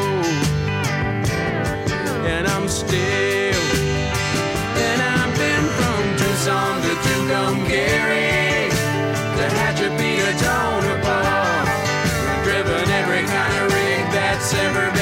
and 2.25 2.47
I'm 2.47 2.67
still. 2.67 2.97
And 4.87 5.01
I've 5.01 5.37
been 5.37 5.65
from 5.77 6.17
Tucson 6.17 6.81
to 6.81 6.93
Tucumcari 7.05 8.69
to 9.37 9.89
to 9.89 10.37
Tonopah. 10.37 10.76
Every 13.17 13.29
kind 13.29 13.65
of 13.65 13.73
rig 13.73 14.11
that's 14.11 14.53
ever 14.53 14.96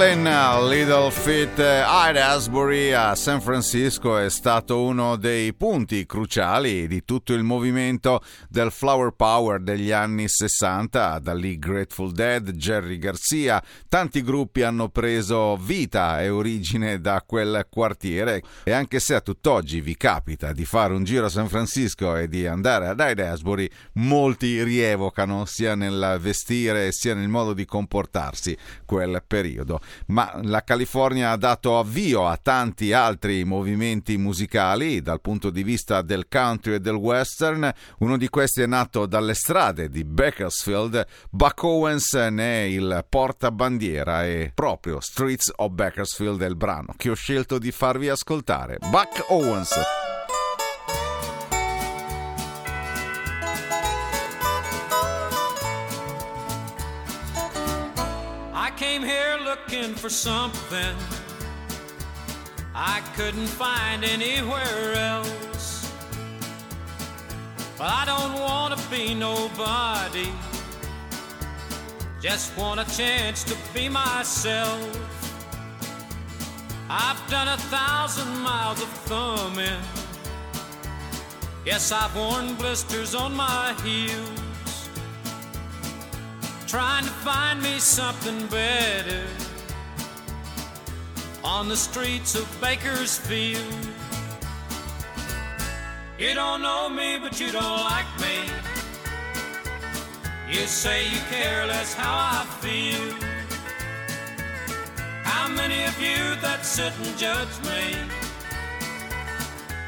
Willin 0.00 0.24
Little 0.70 1.10
Fit 1.10 1.58
Hyde 1.58 2.22
Asbury 2.22 2.92
a 2.92 3.14
San 3.14 3.42
Francisco 3.42 4.16
è 4.16 4.30
stato 4.30 4.82
uno 4.82 5.16
dei 5.16 5.52
punti 5.52 6.06
cruciali 6.06 6.88
di 6.88 7.04
tutto 7.04 7.34
il 7.34 7.42
movimento 7.42 8.22
del 8.48 8.70
Flower 8.70 9.10
Power 9.10 9.60
degli 9.60 9.90
anni 9.90 10.26
60, 10.26 11.18
da 11.18 11.34
lì 11.34 11.58
Grateful 11.58 12.12
Dead, 12.12 12.52
Jerry 12.52 12.96
Garcia, 12.96 13.62
tanti 13.90 14.22
gruppi 14.22 14.62
hanno 14.62 14.88
preso 14.88 15.58
vita 15.58 16.22
e 16.22 16.30
origine 16.30 16.98
da 16.98 17.22
quel 17.26 17.66
quartiere 17.68 18.42
e 18.64 18.72
anche 18.72 19.00
se 19.00 19.14
a 19.14 19.20
tutt'oggi 19.20 19.82
vi 19.82 19.98
capita 19.98 20.54
di 20.54 20.64
fare 20.64 20.94
un 20.94 21.04
giro 21.04 21.26
a 21.26 21.30
San 21.30 21.48
Francisco 21.48 22.16
e 22.16 22.26
di 22.26 22.46
andare 22.46 22.86
ad 22.86 23.00
Hyde 23.00 23.28
Asbury, 23.28 23.68
molti 23.94 24.62
rievocano 24.62 25.44
sia 25.44 25.74
nel 25.74 26.16
vestire 26.18 26.90
sia 26.90 27.12
nel 27.12 27.28
modo 27.28 27.52
di 27.52 27.66
comportarsi 27.66 28.56
quel 28.86 29.22
periodo. 29.26 29.78
Ma 30.06 30.38
la 30.42 30.62
California 30.62 31.30
ha 31.30 31.36
dato 31.36 31.78
avvio 31.78 32.26
a 32.26 32.38
tanti 32.40 32.92
altri 32.92 33.44
movimenti 33.44 34.16
musicali 34.16 35.02
dal 35.02 35.20
punto 35.20 35.50
di 35.50 35.62
vista 35.62 36.02
del 36.02 36.26
country 36.28 36.74
e 36.74 36.80
del 36.80 36.94
western. 36.94 37.72
Uno 37.98 38.16
di 38.16 38.28
questi 38.28 38.62
è 38.62 38.66
nato 38.66 39.06
dalle 39.06 39.34
strade 39.34 39.88
di 39.88 40.04
Bakersfield. 40.04 41.06
Buck 41.30 41.62
Owens 41.62 42.12
ne 42.12 42.62
è 42.62 42.66
il 42.66 43.04
portabandiera 43.08 44.24
e 44.24 44.52
proprio 44.54 45.00
Streets 45.00 45.52
of 45.56 45.72
Bakersfield 45.72 46.42
è 46.42 46.46
il 46.46 46.56
brano 46.56 46.94
che 46.96 47.10
ho 47.10 47.14
scelto 47.14 47.58
di 47.58 47.70
farvi 47.70 48.08
ascoltare. 48.08 48.78
Buck 48.90 49.24
Owens. 49.28 50.09
Came 58.90 59.02
here 59.04 59.38
looking 59.44 59.94
for 59.94 60.08
something 60.08 60.96
I 62.74 63.00
couldn't 63.14 63.46
find 63.46 64.02
anywhere 64.04 64.94
else. 64.94 65.92
But 67.78 67.88
I 68.00 68.04
don't 68.04 68.34
want 68.40 68.76
to 68.76 68.90
be 68.90 69.14
nobody. 69.14 70.30
Just 72.20 72.56
want 72.56 72.80
a 72.80 72.96
chance 72.96 73.44
to 73.44 73.56
be 73.72 73.88
myself. 73.88 74.82
I've 76.88 77.22
done 77.30 77.46
a 77.46 77.58
thousand 77.76 78.32
miles 78.40 78.82
of 78.82 78.88
thumbing. 79.10 79.82
Yes, 81.64 81.92
I've 81.92 82.14
worn 82.16 82.54
blisters 82.56 83.14
on 83.14 83.36
my 83.36 83.72
heels 83.84 84.39
trying 86.70 87.02
to 87.02 87.10
find 87.10 87.60
me 87.60 87.80
something 87.80 88.46
better 88.46 89.26
on 91.42 91.68
the 91.68 91.76
streets 91.76 92.36
of 92.36 92.46
Bakersfield. 92.60 93.88
You 96.16 96.32
don't 96.32 96.62
know 96.62 96.88
me, 96.88 97.18
but 97.18 97.40
you 97.40 97.50
don't 97.50 97.80
like 97.80 98.06
me. 98.20 98.48
You 100.48 100.64
say 100.68 101.06
you 101.06 101.18
care 101.28 101.66
less 101.66 101.92
how 101.92 102.14
I 102.38 102.46
feel. 102.60 103.16
How 105.24 105.48
many 105.48 105.82
of 105.82 106.00
you 106.00 106.36
that 106.40 106.64
sit 106.64 106.92
and 107.02 107.18
judge 107.18 107.56
me 107.64 107.96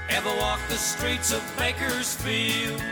ever 0.09 0.37
walk 0.41 0.59
the 0.69 0.75
streets 0.75 1.33
of 1.33 1.43
Bakersfield? 1.57 2.83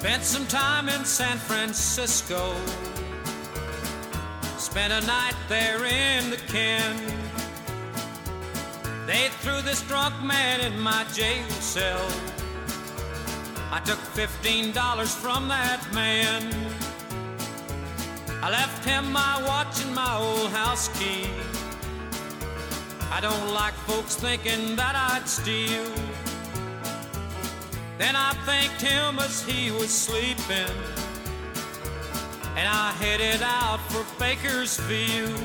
Spent 0.00 0.22
some 0.22 0.46
time 0.46 0.88
in 0.88 1.04
San 1.04 1.36
Francisco. 1.36 2.54
Spent 4.56 4.94
a 4.94 5.06
night 5.06 5.34
there 5.46 5.84
in 5.84 6.30
the 6.30 6.38
Ken. 6.48 6.96
They 9.06 9.28
threw 9.42 9.60
this 9.60 9.82
drunk 9.82 10.14
man 10.22 10.62
in 10.62 10.80
my 10.80 11.04
jail 11.12 11.46
cell. 11.50 12.08
I 13.70 13.80
took 13.84 13.98
$15 13.98 15.06
from 15.06 15.48
that 15.48 15.86
man. 15.92 16.48
I 18.42 18.50
left 18.50 18.82
him 18.86 19.12
my 19.12 19.42
watch 19.46 19.84
and 19.84 19.94
my 19.94 20.16
old 20.16 20.50
house 20.52 20.88
key. 20.98 21.28
I 23.12 23.20
don't 23.20 23.52
like 23.52 23.74
folks 23.86 24.14
thinking 24.14 24.76
that 24.76 24.96
I'd 24.96 25.28
steal. 25.28 25.84
Then 28.00 28.16
I 28.16 28.32
thanked 28.46 28.80
him 28.80 29.18
as 29.18 29.42
he 29.42 29.70
was 29.70 29.90
sleeping. 29.90 30.74
And 32.56 32.66
I 32.66 32.92
headed 32.92 33.42
out 33.42 33.78
for 33.90 34.06
Bakersfield. 34.18 35.38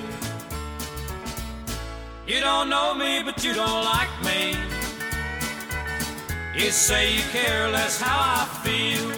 You 2.25 2.39
don't 2.39 2.69
know 2.69 2.93
me, 2.93 3.21
but 3.23 3.43
you 3.43 3.53
don't 3.53 3.83
like 3.83 4.13
me. 4.23 4.55
You 6.55 6.71
say 6.71 7.15
you 7.15 7.23
care 7.33 7.67
less 7.67 7.99
how 7.99 8.19
I 8.39 8.45
feel. 8.63 9.11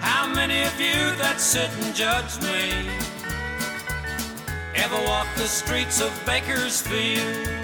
How 0.00 0.28
many 0.34 0.60
of 0.64 0.78
you 0.78 1.16
that 1.16 1.40
sit 1.40 1.70
and 1.80 1.94
judge 1.94 2.38
me 2.42 2.90
ever 4.74 5.02
walk 5.06 5.28
the 5.38 5.48
streets 5.48 6.02
of 6.02 6.12
Bakersfield? 6.26 7.61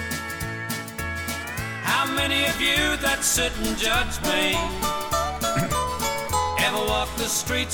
How 1.98 2.06
many 2.14 2.46
of 2.46 2.61
you 2.61 2.96
that 2.98 3.24
sit 3.24 3.50
and 3.58 3.76
judge 3.76 4.22
me 4.22 5.08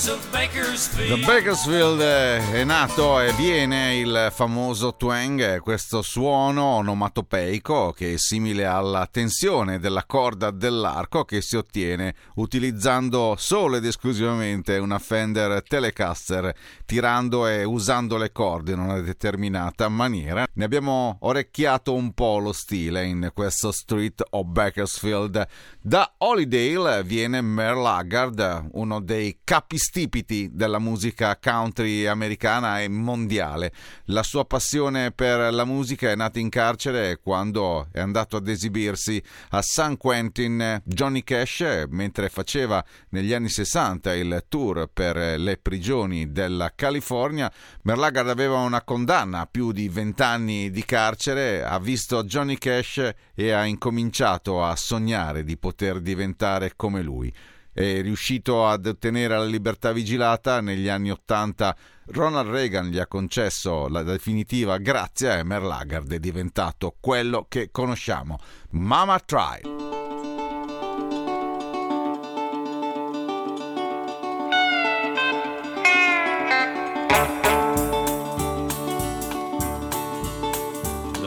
the 0.05 0.17
Bakersfield? 0.31 1.25
Bakersfield 1.25 1.99
è 1.99 2.63
nato 2.63 3.19
e 3.19 3.33
viene 3.33 3.97
il 3.97 4.29
famoso 4.31 4.95
twang, 4.95 5.59
questo 5.59 6.01
suono 6.01 6.63
onomatopeico 6.63 7.91
che 7.91 8.13
è 8.13 8.17
simile 8.17 8.65
alla 8.65 9.07
tensione 9.11 9.79
della 9.79 10.05
corda 10.05 10.49
dell'arco 10.51 11.25
che 11.25 11.41
si 11.41 11.57
ottiene 11.57 12.15
utilizzando 12.35 13.35
solo 13.37 13.75
ed 13.75 13.85
esclusivamente 13.85 14.77
una 14.77 14.99
Fender 14.99 15.61
Telecaster, 15.61 16.53
tirando 16.85 17.47
e 17.47 17.63
usando 17.65 18.15
le 18.17 18.31
corde 18.31 18.73
in 18.73 18.79
una 18.79 19.01
determinata 19.01 19.89
maniera. 19.89 20.45
Ne 20.53 20.63
abbiamo 20.63 21.17
orecchiato 21.21 21.93
un 21.93 22.13
po' 22.13 22.37
lo 22.39 22.53
stile 22.53 23.05
in 23.05 23.31
questo 23.33 23.71
Street 23.71 24.23
of 24.29 24.45
Bakersfield. 24.45 25.45
Da 25.81 26.13
Holydale 26.19 27.03
viene 27.03 27.41
Merle 27.41 27.87
Haggard, 27.87 28.69
uno 28.71 28.84
uno 28.85 29.01
dei 29.01 29.39
capistipiti 29.43 30.51
della 30.53 30.77
musica 30.77 31.37
country 31.39 32.05
americana 32.05 32.81
e 32.81 32.87
mondiale. 32.87 33.73
La 34.05 34.21
sua 34.21 34.45
passione 34.45 35.11
per 35.11 35.51
la 35.51 35.65
musica 35.65 36.11
è 36.11 36.15
nata 36.15 36.37
in 36.39 36.49
carcere 36.49 37.17
quando 37.17 37.87
è 37.91 37.99
andato 37.99 38.37
ad 38.37 38.47
esibirsi 38.47 39.21
a 39.49 39.61
San 39.63 39.97
Quentin 39.97 40.81
Johnny 40.85 41.23
Cash 41.23 41.85
mentre 41.89 42.29
faceva 42.29 42.85
negli 43.09 43.33
anni 43.33 43.49
60 43.49 44.13
il 44.13 44.45
tour 44.47 44.87
per 44.93 45.39
le 45.39 45.57
prigioni 45.57 46.31
della 46.31 46.71
California. 46.75 47.51
Merlagar 47.81 48.27
aveva 48.27 48.57
una 48.57 48.83
condanna 48.83 49.41
a 49.41 49.47
più 49.47 49.71
di 49.71 49.89
20 49.89 50.21
anni 50.21 50.69
di 50.69 50.85
carcere, 50.85 51.63
ha 51.63 51.79
visto 51.79 52.23
Johnny 52.23 52.57
Cash 52.57 53.11
e 53.33 53.51
ha 53.51 53.65
incominciato 53.65 54.63
a 54.63 54.75
sognare 54.75 55.43
di 55.43 55.57
poter 55.57 56.01
diventare 56.01 56.73
come 56.75 57.01
lui. 57.01 57.33
È 57.75 58.01
riuscito 58.01 58.65
ad 58.65 58.85
ottenere 58.85 59.35
la 59.37 59.43
libertà 59.43 59.91
vigilata 59.91 60.61
negli 60.61 60.87
anni 60.87 61.11
80. 61.11 61.75
Ronald 62.05 62.49
Reagan 62.49 62.87
gli 62.87 62.99
ha 62.99 63.05
concesso 63.05 63.89
la 63.89 64.01
definitiva 64.01 64.77
grazia 64.77 65.37
e 65.37 65.43
Merlagar 65.43 66.07
è 66.07 66.17
diventato 66.17 66.95
quello 67.01 67.47
che 67.49 67.71
conosciamo. 67.71 68.39
Mama. 68.69 69.19
The 69.19 69.29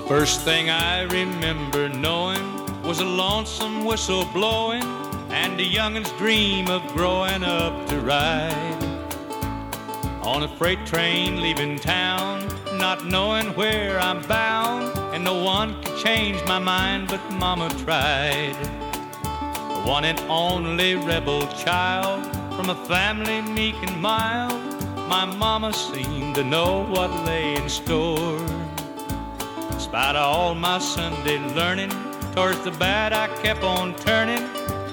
first 0.09 0.45
thing 0.45 0.71
I 0.71 1.03
remember 1.11 1.91
knowing 1.91 2.41
was 2.83 3.01
a 3.01 3.05
lonesome 3.05 3.85
whistle 3.85 4.25
blowing 4.33 5.08
and 5.41 5.61
a 5.61 5.65
youngin's 5.65 6.11
dream 6.13 6.67
of 6.69 6.83
growing 6.95 7.45
up 7.45 7.89
to 7.89 8.01
ride 8.01 8.83
on 10.23 10.43
a 10.43 10.49
freight 10.57 10.85
train 10.85 11.41
leaving 11.41 11.79
town, 11.79 12.45
not 12.77 13.07
knowing 13.07 13.47
where 13.55 14.01
I'm 14.01 14.21
bound, 14.23 14.99
and 15.15 15.23
no 15.23 15.41
one 15.43 15.81
could 15.83 15.97
change 15.99 16.45
my 16.47 16.59
mind, 16.59 17.07
but 17.07 17.23
Mama 17.31 17.69
tried. 17.85 18.57
The 19.75 19.83
one 19.87 20.05
and 20.05 20.19
only 20.29 20.97
rebel 20.97 21.47
child 21.65 22.21
from 22.57 22.71
a 22.71 22.79
family 22.87 23.41
meek 23.41 23.77
and 23.87 23.97
mild, 24.03 24.61
my 25.09 25.25
mama 25.25 25.73
seemed 25.73 26.35
to 26.35 26.43
know 26.43 26.85
what 26.87 27.11
lay 27.27 27.55
in 27.55 27.69
store. 27.69 28.39
In 29.73 29.79
Spite 29.79 30.17
of 30.17 30.27
all 30.35 30.55
my 30.57 30.79
Sunday 30.81 31.39
learning, 31.55 31.93
towards 32.35 32.61
the 32.65 32.73
bad 32.73 33.13
I 33.13 33.29
kept 33.43 33.63
on 33.63 33.95
turning 33.95 34.45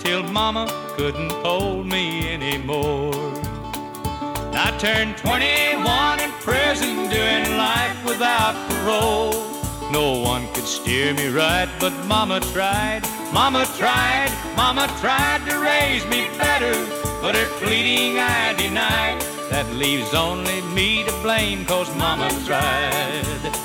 till 0.06 0.22
mama 0.22 0.68
couldn't 0.96 1.32
hold 1.44 1.88
me 1.88 2.32
anymore. 2.32 3.12
I 4.54 4.70
turned 4.78 5.18
21 5.18 6.20
in 6.20 6.32
prison 6.46 7.10
doing 7.10 7.58
life 7.58 7.98
without 8.06 8.56
parole. 8.70 9.34
No 9.92 10.20
one 10.20 10.48
could 10.54 10.66
steer 10.66 11.12
me 11.16 11.30
right, 11.30 11.70
but 11.80 11.92
mama 12.06 12.40
tried, 12.54 13.02
mama 13.34 13.66
tried, 13.78 14.32
mama 14.56 14.86
tried 15.02 15.42
to 15.50 15.58
raise 15.58 16.06
me 16.06 16.28
better, 16.38 16.76
but 17.20 17.34
her 17.34 17.50
pleading 17.60 18.20
I 18.20 18.54
denied. 18.54 19.20
That 19.50 19.68
leaves 19.74 20.14
only 20.14 20.62
me 20.78 21.04
to 21.04 21.14
blame, 21.24 21.66
cause 21.66 21.90
mama 21.98 22.30
tried. 22.46 23.65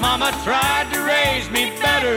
Mama 0.00 0.30
tried 0.44 0.88
to 0.92 1.00
raise 1.02 1.50
me 1.50 1.72
better, 1.80 2.14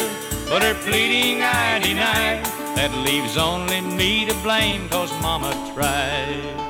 but 0.50 0.64
her 0.64 0.76
pleading 0.86 1.42
I 1.42 1.80
denied. 1.80 2.44
That 2.76 2.92
leaves 3.06 3.38
only 3.38 3.82
me 3.82 4.26
to 4.26 4.34
blame, 4.42 4.90
cause 4.90 5.12
Mama 5.22 5.52
tried. 5.74 6.62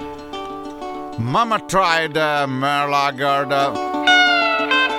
Mama 1.20 1.60
Tried, 1.68 2.18
eh, 2.18 2.46
Merle 2.46 2.94
Haggard. 2.96 3.52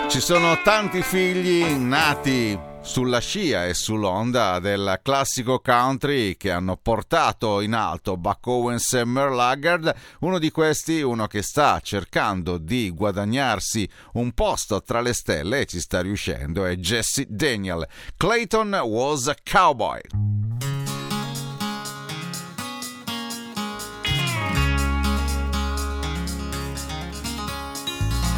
Ci 0.08 0.20
sono 0.20 0.56
tanti 0.62 1.02
figli 1.02 1.74
nati 1.76 2.58
sulla 2.84 3.18
scia 3.18 3.66
e 3.66 3.74
sull'onda 3.74 4.60
del 4.60 5.00
classico 5.02 5.58
country 5.58 6.36
che 6.36 6.50
hanno 6.50 6.76
portato 6.76 7.60
in 7.60 7.72
alto 7.72 8.16
Buck 8.16 8.46
Owens 8.46 8.92
e 8.92 9.04
Merle. 9.04 9.96
Uno 10.20 10.38
di 10.38 10.50
questi, 10.50 11.00
uno 11.00 11.26
che 11.26 11.42
sta 11.42 11.80
cercando 11.80 12.58
di 12.58 12.90
guadagnarsi 12.90 13.88
un 14.12 14.32
posto 14.32 14.82
tra 14.82 15.00
le 15.00 15.14
stelle 15.14 15.60
e 15.60 15.66
ci 15.66 15.80
sta 15.80 16.02
riuscendo, 16.02 16.66
è 16.66 16.76
Jesse 16.76 17.26
Daniel. 17.28 17.88
Clayton 18.16 18.72
was 18.84 19.28
a 19.28 19.34
cowboy. 19.42 20.00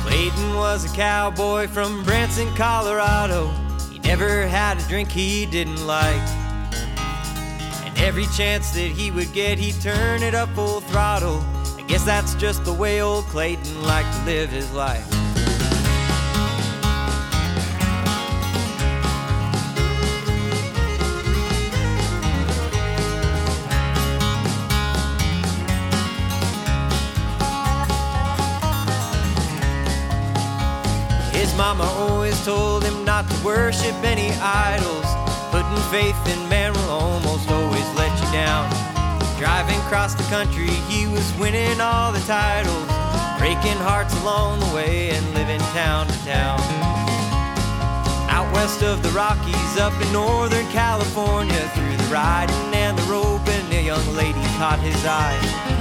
Clayton 0.04 0.54
was 0.54 0.84
a 0.84 0.94
cowboy 0.94 1.66
from 1.66 2.02
Branson, 2.04 2.48
Colorado. 2.54 3.65
Never 4.06 4.46
had 4.46 4.78
a 4.78 4.82
drink 4.88 5.10
he 5.10 5.46
didn't 5.46 5.84
like. 5.84 6.22
And 7.84 7.98
every 7.98 8.26
chance 8.36 8.70
that 8.70 8.92
he 8.92 9.10
would 9.10 9.32
get, 9.32 9.58
he'd 9.58 9.80
turn 9.82 10.22
it 10.22 10.34
up 10.34 10.48
full 10.50 10.80
throttle. 10.80 11.44
I 11.76 11.84
guess 11.88 12.04
that's 12.04 12.34
just 12.36 12.64
the 12.64 12.72
way 12.72 13.02
old 13.02 13.24
Clayton 13.24 13.82
liked 13.82 14.16
to 14.18 14.24
live 14.24 14.50
his 14.50 14.72
life. 14.72 15.04
Mama 31.56 32.15
always 32.36 32.44
told 32.44 32.84
him 32.84 33.04
not 33.04 33.28
to 33.28 33.44
worship 33.44 33.94
any 34.02 34.30
idols. 34.40 35.06
Putting 35.50 35.82
faith 35.90 36.16
in 36.26 36.48
man 36.48 36.72
will 36.72 36.90
almost 36.90 37.48
always 37.50 37.88
let 37.94 38.12
you 38.18 38.32
down. 38.32 38.68
Driving 39.38 39.78
across 39.86 40.14
the 40.14 40.22
country, 40.24 40.68
he 40.88 41.06
was 41.06 41.32
winning 41.38 41.80
all 41.80 42.12
the 42.12 42.20
titles. 42.20 42.88
Breaking 43.38 43.78
hearts 43.84 44.14
along 44.22 44.60
the 44.60 44.74
way 44.74 45.10
and 45.10 45.24
living 45.34 45.60
town 45.72 46.06
to 46.06 46.18
town. 46.24 46.60
Out 48.28 48.52
west 48.52 48.82
of 48.82 49.02
the 49.02 49.10
Rockies, 49.10 49.78
up 49.78 49.92
in 50.00 50.12
Northern 50.12 50.66
California, 50.68 51.62
through 51.74 51.96
the 51.96 52.08
riding 52.12 52.74
and 52.74 52.98
the 52.98 53.02
roping, 53.04 53.64
a 53.72 53.84
young 53.84 54.06
lady 54.14 54.42
caught 54.58 54.80
his 54.80 55.04
eye. 55.04 55.38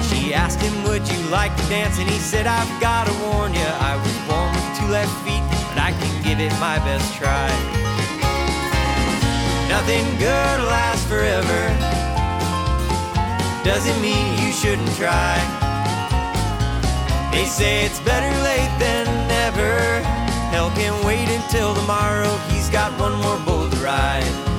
She 0.10 0.34
asked 0.34 0.62
him, 0.62 0.84
Would 0.84 1.08
you 1.08 1.20
like 1.30 1.56
to 1.56 1.63
dance? 1.68 1.98
And 1.98 2.10
he 2.10 2.20
said, 2.20 2.46
I've 2.46 2.82
got 2.82 3.08
to 3.08 3.13
warn 3.26 3.54
you, 3.54 3.68
I 3.80 3.96
was 3.96 4.15
born 4.28 4.52
with 4.54 4.80
two 4.80 4.88
left 4.91 5.12
feet, 5.26 5.55
but 5.75 5.83
I 5.83 5.91
can 5.91 6.23
give 6.23 6.39
it 6.39 6.51
my 6.59 6.79
best 6.79 7.13
try. 7.15 7.49
Nothing 9.67 10.05
good 10.17 10.59
lasts 10.71 11.05
forever. 11.07 11.61
Doesn't 13.63 13.99
mean 14.01 14.25
you 14.39 14.51
shouldn't 14.53 14.95
try. 14.95 15.35
They 17.31 17.45
say 17.45 17.83
it's 17.85 17.99
better 17.99 18.31
late 18.43 18.71
than 18.79 19.05
never. 19.27 20.01
Hell 20.51 20.71
can 20.71 20.95
wait 21.05 21.27
until 21.27 21.75
tomorrow. 21.75 22.38
He's 22.49 22.69
got 22.69 22.97
one 22.99 23.15
more 23.21 23.39
bull 23.39 23.69
to 23.69 23.77
ride. 23.77 24.55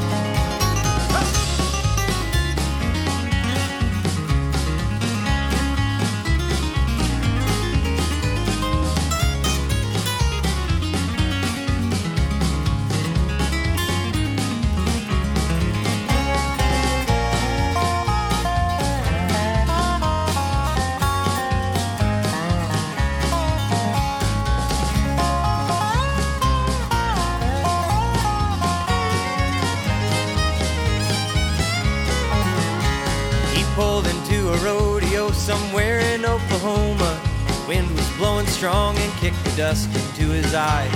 Somewhere 35.32 35.98
in 36.00 36.24
Oklahoma. 36.24 37.20
Wind 37.68 37.90
was 37.90 38.08
blowing 38.16 38.46
strong 38.46 38.96
and 38.98 39.12
kicked 39.14 39.42
the 39.44 39.56
dust 39.56 39.88
into 39.88 40.30
his 40.30 40.54
eyes. 40.54 40.92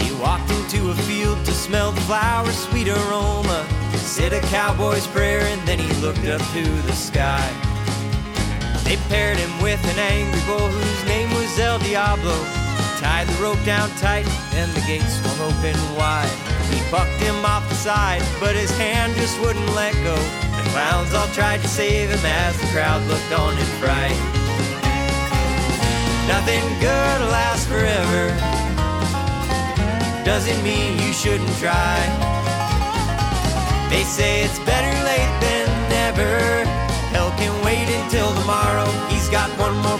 He 0.00 0.12
walked 0.14 0.50
into 0.50 0.90
a 0.90 0.94
field 0.94 1.44
to 1.44 1.52
smell 1.52 1.92
the 1.92 2.00
flowers' 2.02 2.56
sweet 2.56 2.88
aroma. 2.88 3.66
Said 3.96 4.32
a 4.32 4.40
cowboy's 4.42 5.06
prayer 5.08 5.40
and 5.40 5.60
then 5.62 5.78
he 5.78 5.92
looked 6.00 6.26
up 6.26 6.40
to 6.52 6.62
the 6.62 6.92
sky. 6.92 7.44
They 8.84 8.96
paired 9.08 9.38
him 9.38 9.62
with 9.62 9.82
an 9.92 9.98
angry 9.98 10.40
bull 10.46 10.68
whose 10.68 11.04
name 11.08 11.30
was 11.30 11.58
El 11.58 11.78
Diablo. 11.78 12.36
Tied 12.98 13.26
the 13.26 13.42
rope 13.42 13.62
down 13.64 13.88
tight 13.96 14.26
and 14.54 14.70
the 14.72 14.80
gate 14.80 15.08
swung 15.08 15.40
open 15.50 15.76
wide. 15.96 16.30
He 16.70 16.80
bucked 16.90 17.20
him 17.20 17.44
off 17.44 17.68
the 17.68 17.74
side, 17.74 18.22
but 18.40 18.54
his 18.54 18.70
hand 18.78 19.14
just 19.16 19.40
wouldn't 19.40 19.74
let 19.74 19.94
go. 20.04 20.43
Clowns 20.74 21.14
all 21.14 21.28
tried 21.28 21.62
to 21.62 21.68
save 21.68 22.10
him 22.10 22.26
as 22.26 22.58
the 22.60 22.66
crowd 22.74 23.00
looked 23.06 23.32
on 23.38 23.56
in 23.56 23.64
fright. 23.78 24.18
Nothing 26.26 26.64
good 26.80 27.20
lasts 27.30 27.64
forever. 27.64 28.34
Doesn't 30.24 30.60
mean 30.64 30.98
you 30.98 31.12
shouldn't 31.12 31.56
try. 31.62 31.94
They 33.88 34.02
say 34.02 34.42
it's 34.42 34.58
better 34.66 34.90
late 35.06 35.34
than 35.46 35.66
never. 35.94 36.64
Hell 37.14 37.30
can 37.38 37.54
wait 37.64 37.86
until 38.02 38.34
tomorrow. 38.34 38.90
He's 39.10 39.28
got 39.28 39.50
one 39.56 39.76
more 39.76 39.93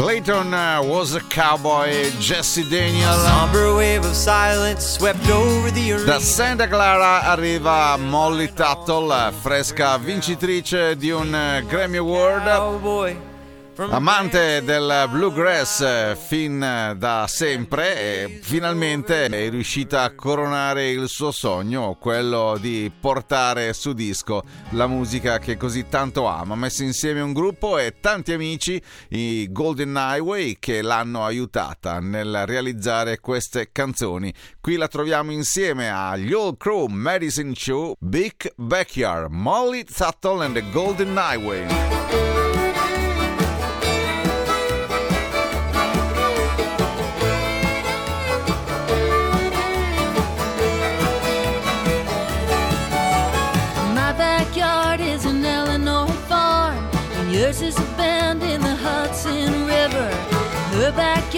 Clayton 0.00 0.54
uh, 0.54 0.80
was 0.82 1.14
a 1.14 1.20
cowboy, 1.28 2.10
Jesse 2.18 2.66
Daniel. 2.66 3.12
Somber 3.12 3.76
wave 3.76 4.02
of 4.02 4.14
silence 4.14 4.82
swept 4.82 5.28
over 5.28 5.70
the 5.70 5.92
arena. 5.92 6.06
Da 6.06 6.18
Santa 6.18 6.66
Clara 6.66 7.20
arriva 7.24 7.98
Molly 7.98 8.50
Tuttle, 8.50 9.30
fresca 9.42 9.98
vincitrice 9.98 10.96
di 10.96 11.10
un 11.10 11.34
eh, 11.34 11.62
Grammy 11.66 11.98
Award. 11.98 13.29
Amante 13.76 14.62
del 14.62 15.08
bluegrass 15.10 15.80
eh, 15.80 16.16
fin 16.16 16.62
eh, 16.62 16.94
da 16.96 17.26
sempre 17.28 18.40
finalmente 18.42 19.24
è 19.26 19.48
riuscita 19.48 20.02
a 20.02 20.14
coronare 20.14 20.90
il 20.90 21.08
suo 21.08 21.30
sogno, 21.30 21.96
quello 21.98 22.58
di 22.60 22.92
portare 23.00 23.72
su 23.72 23.92
disco 23.92 24.42
la 24.70 24.86
musica 24.86 25.38
che 25.38 25.56
così 25.56 25.88
tanto 25.88 26.26
ama. 26.26 26.54
Ha 26.54 26.56
messo 26.56 26.82
insieme 26.82 27.20
un 27.20 27.32
gruppo 27.32 27.78
e 27.78 28.00
tanti 28.00 28.32
amici, 28.32 28.80
i 29.10 29.50
Golden 29.50 29.94
Highway, 29.96 30.56
che 30.58 30.82
l'hanno 30.82 31.24
aiutata 31.24 32.00
nel 32.00 32.44
realizzare 32.46 33.20
queste 33.20 33.70
canzoni. 33.72 34.32
Qui 34.60 34.76
la 34.76 34.88
troviamo 34.88 35.30
insieme 35.30 35.90
agli 35.90 36.32
Old 36.32 36.58
Crew 36.58 36.86
Medicine 36.86 37.54
Show, 37.54 37.94
Big 37.98 38.52
Backyard, 38.56 39.30
Molly 39.30 39.84
Tuttle 39.84 40.44
and 40.44 40.54
the 40.54 40.64
Golden 40.70 41.16
Highway. 41.16 42.39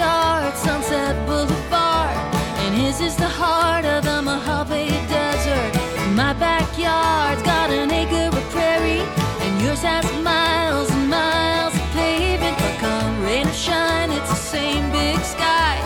Backyard, 0.03 0.57
Sunset 0.57 1.15
Boulevard, 1.27 2.17
and 2.63 2.75
his 2.75 3.01
is 3.01 3.17
the 3.17 3.29
heart 3.29 3.85
of 3.85 4.03
the 4.05 4.21
Mojave 4.21 4.91
Desert. 5.07 5.73
My 6.15 6.33
backyard's 6.33 7.43
got 7.43 7.71
an 7.71 7.91
acre 7.91 8.37
of 8.37 8.45
prairie, 8.51 9.07
and 9.45 9.63
yours 9.63 9.83
has 9.83 10.05
miles 10.23 10.91
and 10.91 11.09
miles 11.09 11.75
of 11.75 11.87
pavement. 11.93 12.57
But 12.59 12.75
come 12.79 13.23
rain 13.23 13.47
or 13.47 13.53
shine, 13.53 14.11
it's 14.11 14.29
the 14.29 14.43
same 14.55 14.91
big 14.91 15.21
sky. 15.21 15.79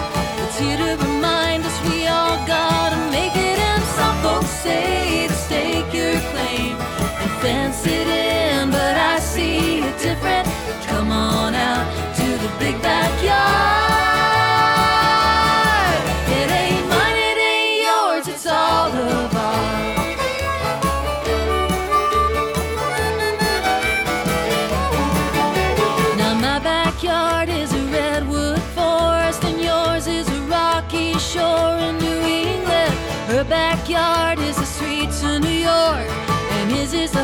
It's 0.42 0.58
here 0.58 0.78
to 0.78 0.96
remind 1.04 1.64
us 1.64 1.76
we 1.90 2.06
all 2.06 2.38
gotta 2.46 2.98
make 3.10 3.36
it. 3.36 3.58
And 3.70 3.84
some 3.98 4.16
folks 4.24 4.52
say 4.64 5.28
to 5.28 5.34
stake 5.34 5.92
your 5.92 6.16
claim 6.32 6.76
and 7.20 7.30
fence 7.42 7.84
it 7.84 8.08
in, 8.08 8.70
but 8.70 8.94
I 9.12 9.18
see 9.18 9.80
it 9.80 9.98
different. 9.98 10.48
Come 10.88 11.10
on 11.12 11.54
out 11.54 11.86
to 12.16 12.26
the 12.44 12.50
big 12.58 12.80
backyard. 12.80 13.85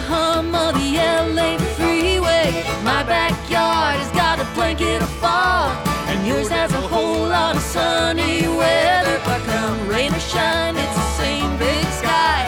Hum 0.08 0.54
of 0.54 0.74
the 0.74 0.98
LA 0.98 1.58
freeway. 1.76 2.64
My 2.82 3.02
backyard 3.02 3.96
has 4.00 4.10
got 4.12 4.40
a 4.40 4.46
blanket 4.54 5.02
of 5.02 5.10
fog 5.22 5.76
and 6.08 6.26
yours 6.26 6.48
has 6.48 6.72
a 6.72 6.80
whole 6.80 7.28
lot 7.28 7.56
of 7.56 7.62
sunny 7.62 8.46
weather. 8.48 9.18
But 9.24 9.40
come 9.46 9.88
rain 9.88 10.12
or 10.14 10.20
shine, 10.20 10.76
it's 10.76 10.94
the 10.94 11.10
same 11.22 11.50
big 11.58 11.86
sky. 12.00 12.44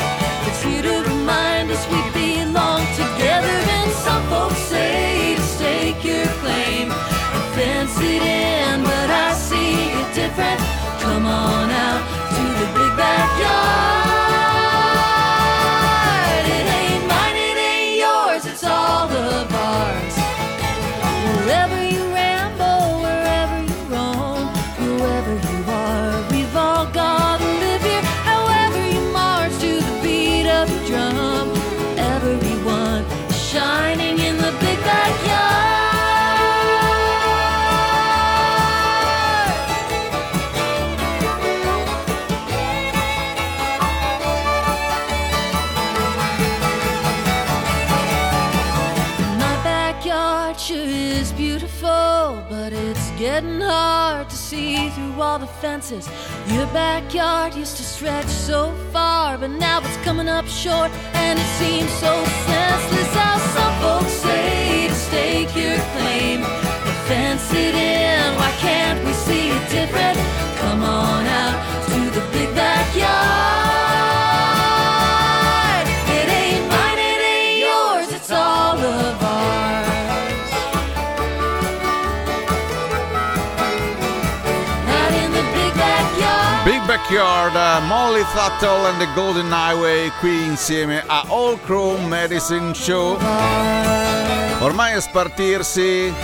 It's 0.47 0.62
here 0.62 0.83
to 0.83 0.97
remind 1.11 1.71
us 1.71 1.83
we 1.90 2.03
belong 2.12 2.83
together. 2.99 3.57
And 3.79 3.90
some 3.93 4.25
folks 4.29 4.61
say 4.73 5.37
to 5.37 5.43
stake 5.43 6.05
your 6.05 6.27
claim 6.43 6.90
and 6.90 7.45
fence 7.55 7.97
it 8.01 8.23
in, 8.23 8.83
but 8.83 9.09
I 9.11 9.33
see 9.35 9.90
it 10.01 10.09
different. 10.14 10.61
Come 11.01 11.27
on 11.27 11.71
out 11.71 12.03
to 12.37 12.45
the 12.61 12.67
big 12.79 12.93
backyard. 12.97 14.04
Fences. 55.64 56.07
Your 56.48 56.66
backyard 56.74 57.55
used 57.55 57.79
to 57.79 57.83
stretch 57.83 58.27
so 58.27 58.70
far, 58.92 59.38
but 59.38 59.48
now 59.48 59.79
it's 59.79 59.96
coming 60.09 60.29
up 60.29 60.46
short, 60.46 60.90
and 61.24 61.38
it 61.38 61.50
seems 61.59 61.90
so 62.05 62.12
senseless. 62.50 63.11
How 63.20 63.38
some 63.57 63.74
folks 63.85 64.12
say 64.12 64.88
to 64.88 64.94
stake 64.94 65.53
your 65.57 65.79
claim 65.94 66.40
and 66.88 66.98
fence 67.09 67.50
it 67.64 67.74
in. 67.74 68.37
Why 68.40 68.50
can't 68.66 69.03
we 69.07 69.12
see 69.27 69.48
it 69.57 69.64
different? 69.70 70.18
Come 70.61 70.83
on 70.83 71.24
out 71.42 71.74
Backyard, 87.05 87.55
eh, 87.55 87.87
Molly 87.87 88.23
Tuttle 88.33 88.87
and 88.87 88.98
the 88.98 89.07
Golden 89.15 89.50
Highway 89.50 90.11
qui 90.21 90.42
insieme 90.46 91.05
a 91.07 91.27
All 91.29 91.59
Crow 91.59 91.98
Medicine 91.98 92.73
Show. 92.73 93.19
Ormai 94.61 94.94
a 94.94 95.00
spartirsi 95.00 96.15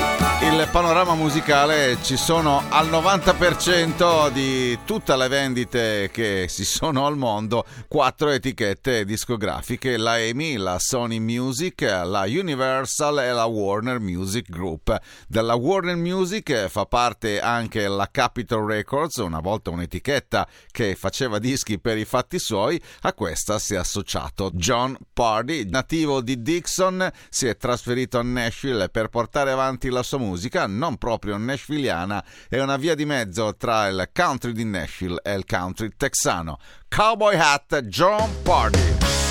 il 0.42 0.68
panorama 0.72 1.14
musicale 1.14 1.98
ci 2.00 2.16
sono 2.16 2.62
al 2.70 2.88
90% 2.88 4.30
di 4.30 4.78
tutte 4.86 5.14
le 5.14 5.28
vendite 5.28 6.08
che 6.10 6.46
si 6.48 6.64
sono 6.64 7.04
al 7.04 7.18
mondo 7.18 7.66
quattro 7.88 8.30
etichette 8.30 9.04
discografiche, 9.04 9.98
la 9.98 10.18
EMI, 10.18 10.56
la 10.56 10.78
Sony 10.78 11.18
Music, 11.18 11.82
la 11.82 12.24
Universal 12.26 13.18
e 13.18 13.32
la 13.32 13.44
Warner 13.44 14.00
Music 14.00 14.48
Group. 14.48 14.98
Della 15.28 15.56
Warner 15.56 15.96
Music 15.96 16.68
fa 16.68 16.86
parte 16.86 17.38
anche 17.38 17.86
la 17.86 18.08
Capitol 18.10 18.66
Records, 18.66 19.16
una 19.16 19.40
volta 19.40 19.68
un'etichetta 19.68 20.48
che 20.70 20.94
faceva 20.94 21.38
dischi 21.38 21.78
per 21.78 21.98
i 21.98 22.06
fatti 22.06 22.38
suoi, 22.38 22.80
a 23.02 23.12
questa 23.12 23.58
si 23.58 23.74
è 23.74 23.76
associato 23.76 24.50
John 24.54 24.96
Pardy, 25.12 25.68
nativo 25.68 26.22
di 26.22 26.40
Dixon, 26.40 27.10
si 27.28 27.46
è 27.46 27.58
trasferito 27.58 28.18
a 28.18 28.22
Nashville 28.22 28.88
per 28.88 29.08
portare 29.08 29.50
avanti 29.50 29.90
la 29.90 30.02
sua 30.02 30.16
musica, 30.16 30.28
non 30.66 30.96
proprio 30.96 31.36
nashvilliana, 31.36 32.24
è 32.48 32.60
una 32.60 32.76
via 32.76 32.94
di 32.94 33.04
mezzo 33.04 33.56
tra 33.56 33.86
il 33.88 34.10
country 34.14 34.52
di 34.52 34.64
Nashville 34.64 35.20
e 35.22 35.34
il 35.34 35.44
country 35.44 35.90
texano. 35.96 36.58
Cowboy 36.88 37.36
Hat 37.36 37.80
John 37.82 38.30
Pardy. 38.42 39.29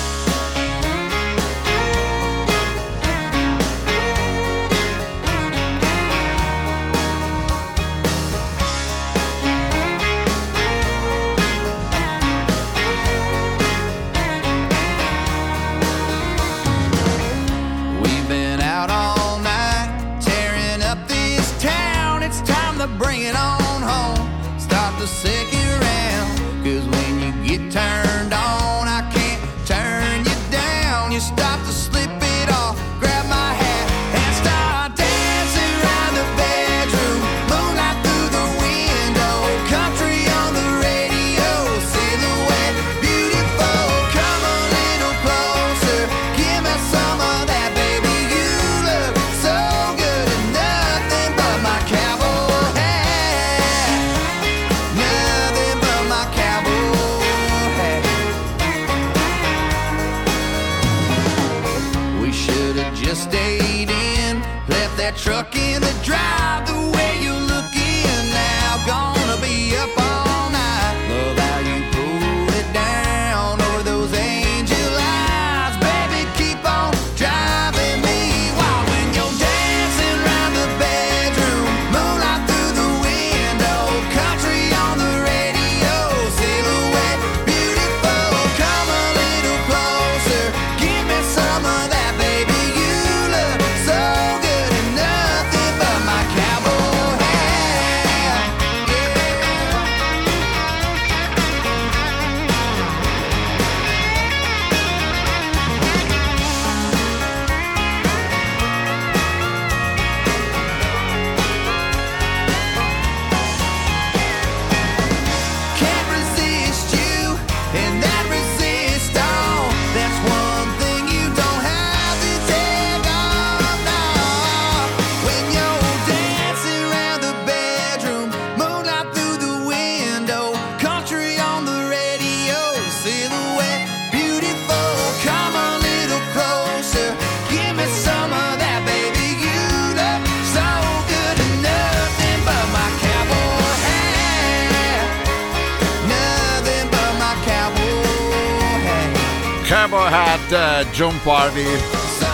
John 151.00 151.18
Pardy. 151.22 151.64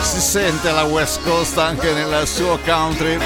Si 0.01 0.19
sente 0.19 0.69
la 0.71 0.83
West 0.83 1.23
Coast 1.23 1.57
anche 1.57 1.93
nel 1.93 2.27
suo 2.27 2.59
country. 2.65 3.17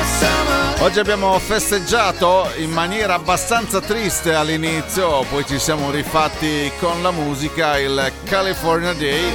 Oggi 0.81 0.99
abbiamo 0.99 1.39
festeggiato 1.39 2.47
in 2.57 2.69
maniera 2.69 3.15
abbastanza 3.15 3.81
triste 3.81 4.35
all'inizio, 4.35 5.25
poi 5.31 5.43
ci 5.47 5.57
siamo 5.57 5.89
rifatti 5.89 6.71
con 6.79 7.01
la 7.01 7.09
musica 7.09 7.79
il 7.79 8.11
California 8.25 8.93
Day. 8.93 9.33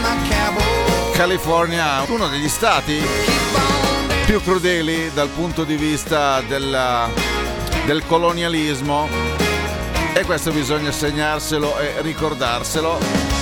California, 1.14 2.04
uno 2.06 2.28
degli 2.28 2.48
stati 2.48 3.04
più 4.26 4.40
crudeli 4.40 5.10
dal 5.12 5.28
punto 5.30 5.64
di 5.64 5.74
vista 5.74 6.40
della- 6.42 7.10
del 7.84 8.06
colonialismo 8.06 9.08
e 10.12 10.22
questo 10.24 10.52
bisogna 10.52 10.92
segnarselo 10.92 11.76
e 11.80 11.94
ricordarselo. 12.02 13.35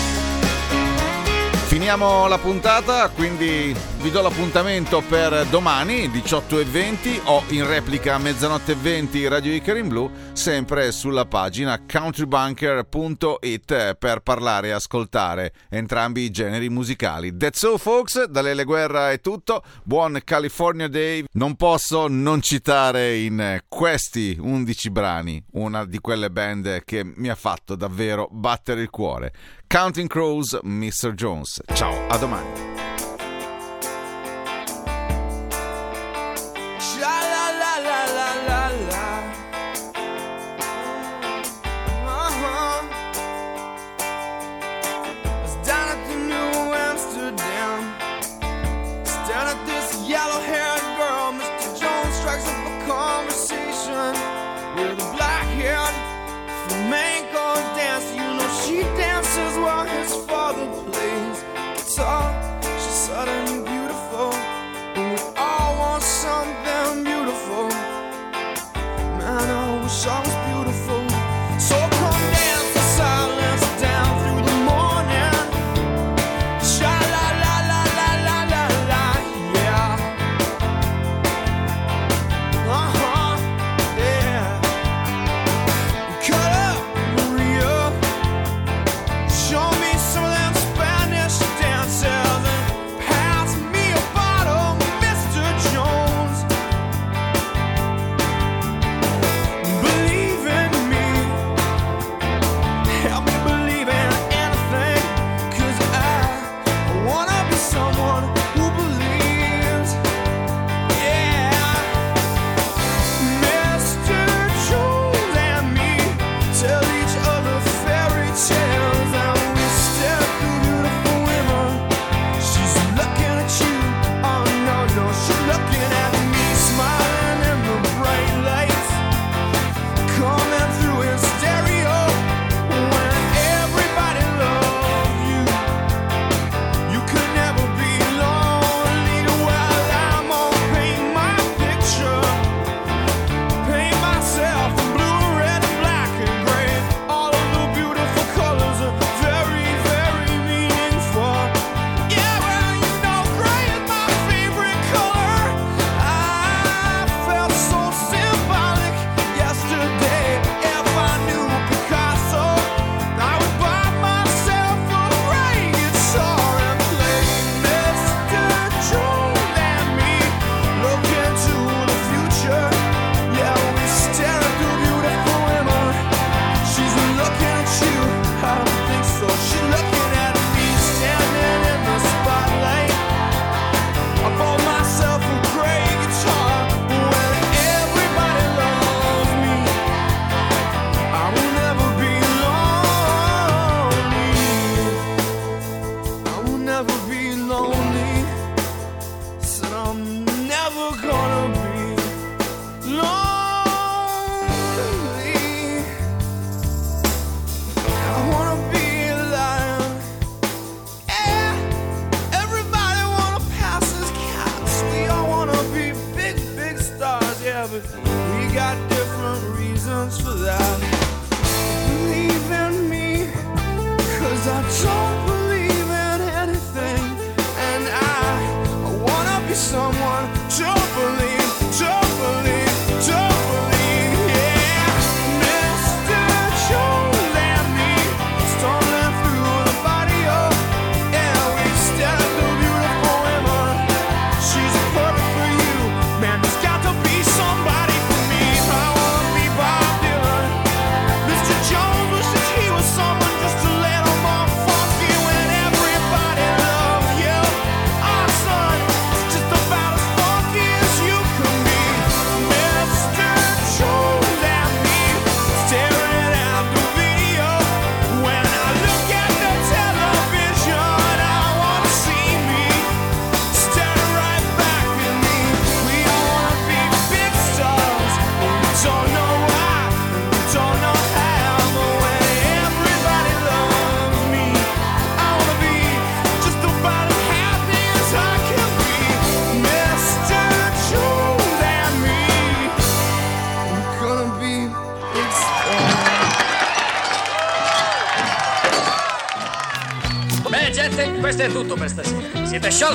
Finiamo 1.66 2.28
la 2.28 2.38
puntata, 2.38 3.08
quindi 3.08 3.74
vi 4.04 4.10
do 4.10 4.20
l'appuntamento 4.20 5.00
per 5.00 5.46
domani 5.46 6.08
18.20 6.08 7.22
o 7.24 7.42
in 7.48 7.66
replica 7.66 8.16
a 8.16 8.18
mezzanotte 8.18 8.72
e 8.72 8.74
20 8.74 9.28
Radio 9.28 9.54
Icar 9.54 9.78
in 9.78 9.88
Blu, 9.88 10.10
sempre 10.34 10.92
sulla 10.92 11.24
pagina 11.24 11.80
countrybunker.it 11.90 13.94
per 13.94 14.20
parlare 14.20 14.68
e 14.68 14.72
ascoltare 14.72 15.54
entrambi 15.70 16.20
i 16.20 16.30
generi 16.30 16.68
musicali. 16.68 17.34
That's 17.34 17.62
all 17.62 17.78
folks, 17.78 18.24
da 18.24 18.42
Lele 18.42 18.64
Guerra 18.64 19.10
è 19.10 19.20
tutto, 19.20 19.62
buon 19.84 20.20
California 20.22 20.88
Day. 20.88 21.24
Non 21.32 21.56
posso 21.56 22.06
non 22.06 22.42
citare 22.42 23.16
in 23.16 23.62
questi 23.66 24.36
11 24.38 24.90
brani 24.90 25.42
una 25.52 25.86
di 25.86 25.98
quelle 25.98 26.30
band 26.30 26.84
che 26.84 27.04
mi 27.04 27.30
ha 27.30 27.36
fatto 27.36 27.74
davvero 27.74 28.28
battere 28.30 28.82
il 28.82 28.90
cuore. 28.90 29.32
Counting 29.66 30.08
Crows, 30.08 30.58
Mr. 30.62 31.14
Jones. 31.14 31.62
Ciao, 31.72 32.06
a 32.08 32.18
domani. 32.18 32.93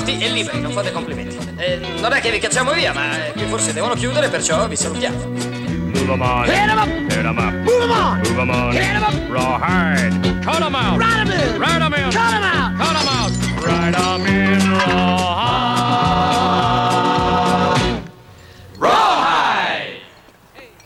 Sciolti 0.10 0.24
e 0.24 0.30
liberi, 0.30 0.60
non 0.60 0.72
fate 0.72 0.92
complimenti. 0.92 1.38
Eh, 1.58 1.80
non 2.00 2.12
è 2.12 2.20
che 2.20 2.32
vi 2.32 2.40
cacciamo 2.40 2.72
via, 2.72 2.92
ma 2.94 3.10
qui 3.34 3.46
forse 3.46 3.74
devono 3.74 3.94
chiudere, 3.94 4.28
perciò 4.28 4.68
vi 4.68 4.76
salutiamo. 4.76 5.18
Move 5.18 6.14
'em 6.14 6.22
on. 6.22 6.46
Hit 6.46 6.68
'em 6.68 6.78
up. 6.78 6.88
Hit 6.88 7.26
'em 7.26 7.38
up. 7.38 7.52
Move 7.52 7.84
'em 7.84 7.92
on. 7.92 8.18
Move 8.18 8.42
'em 8.42 8.50
on. 8.50 8.72
Hit 8.72 8.82
'em 8.82 9.04
up. 9.04 9.14
Rawhide. 9.32 10.40
Cut 10.44 10.62
'em 10.62 10.76
out. 10.76 11.00
Ride 11.00 11.20
'em 11.20 11.30
in. 11.32 11.62
Ride 11.62 11.84
'em 11.84 11.94
in. 11.94 12.10
Cut 12.10 12.34
'em 12.34 12.44
out. 12.44 12.76
Cut 12.76 12.96
'em 12.96 13.08
out. 13.08 13.32
Ride 13.64 13.98
'em 13.98 14.26
in 14.26 14.80
rawhide. 14.80 15.28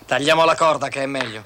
Tagliamo 0.06 0.44
la 0.44 0.56
corda 0.56 0.90
che 0.90 1.02
è 1.02 1.06
meglio. 1.06 1.46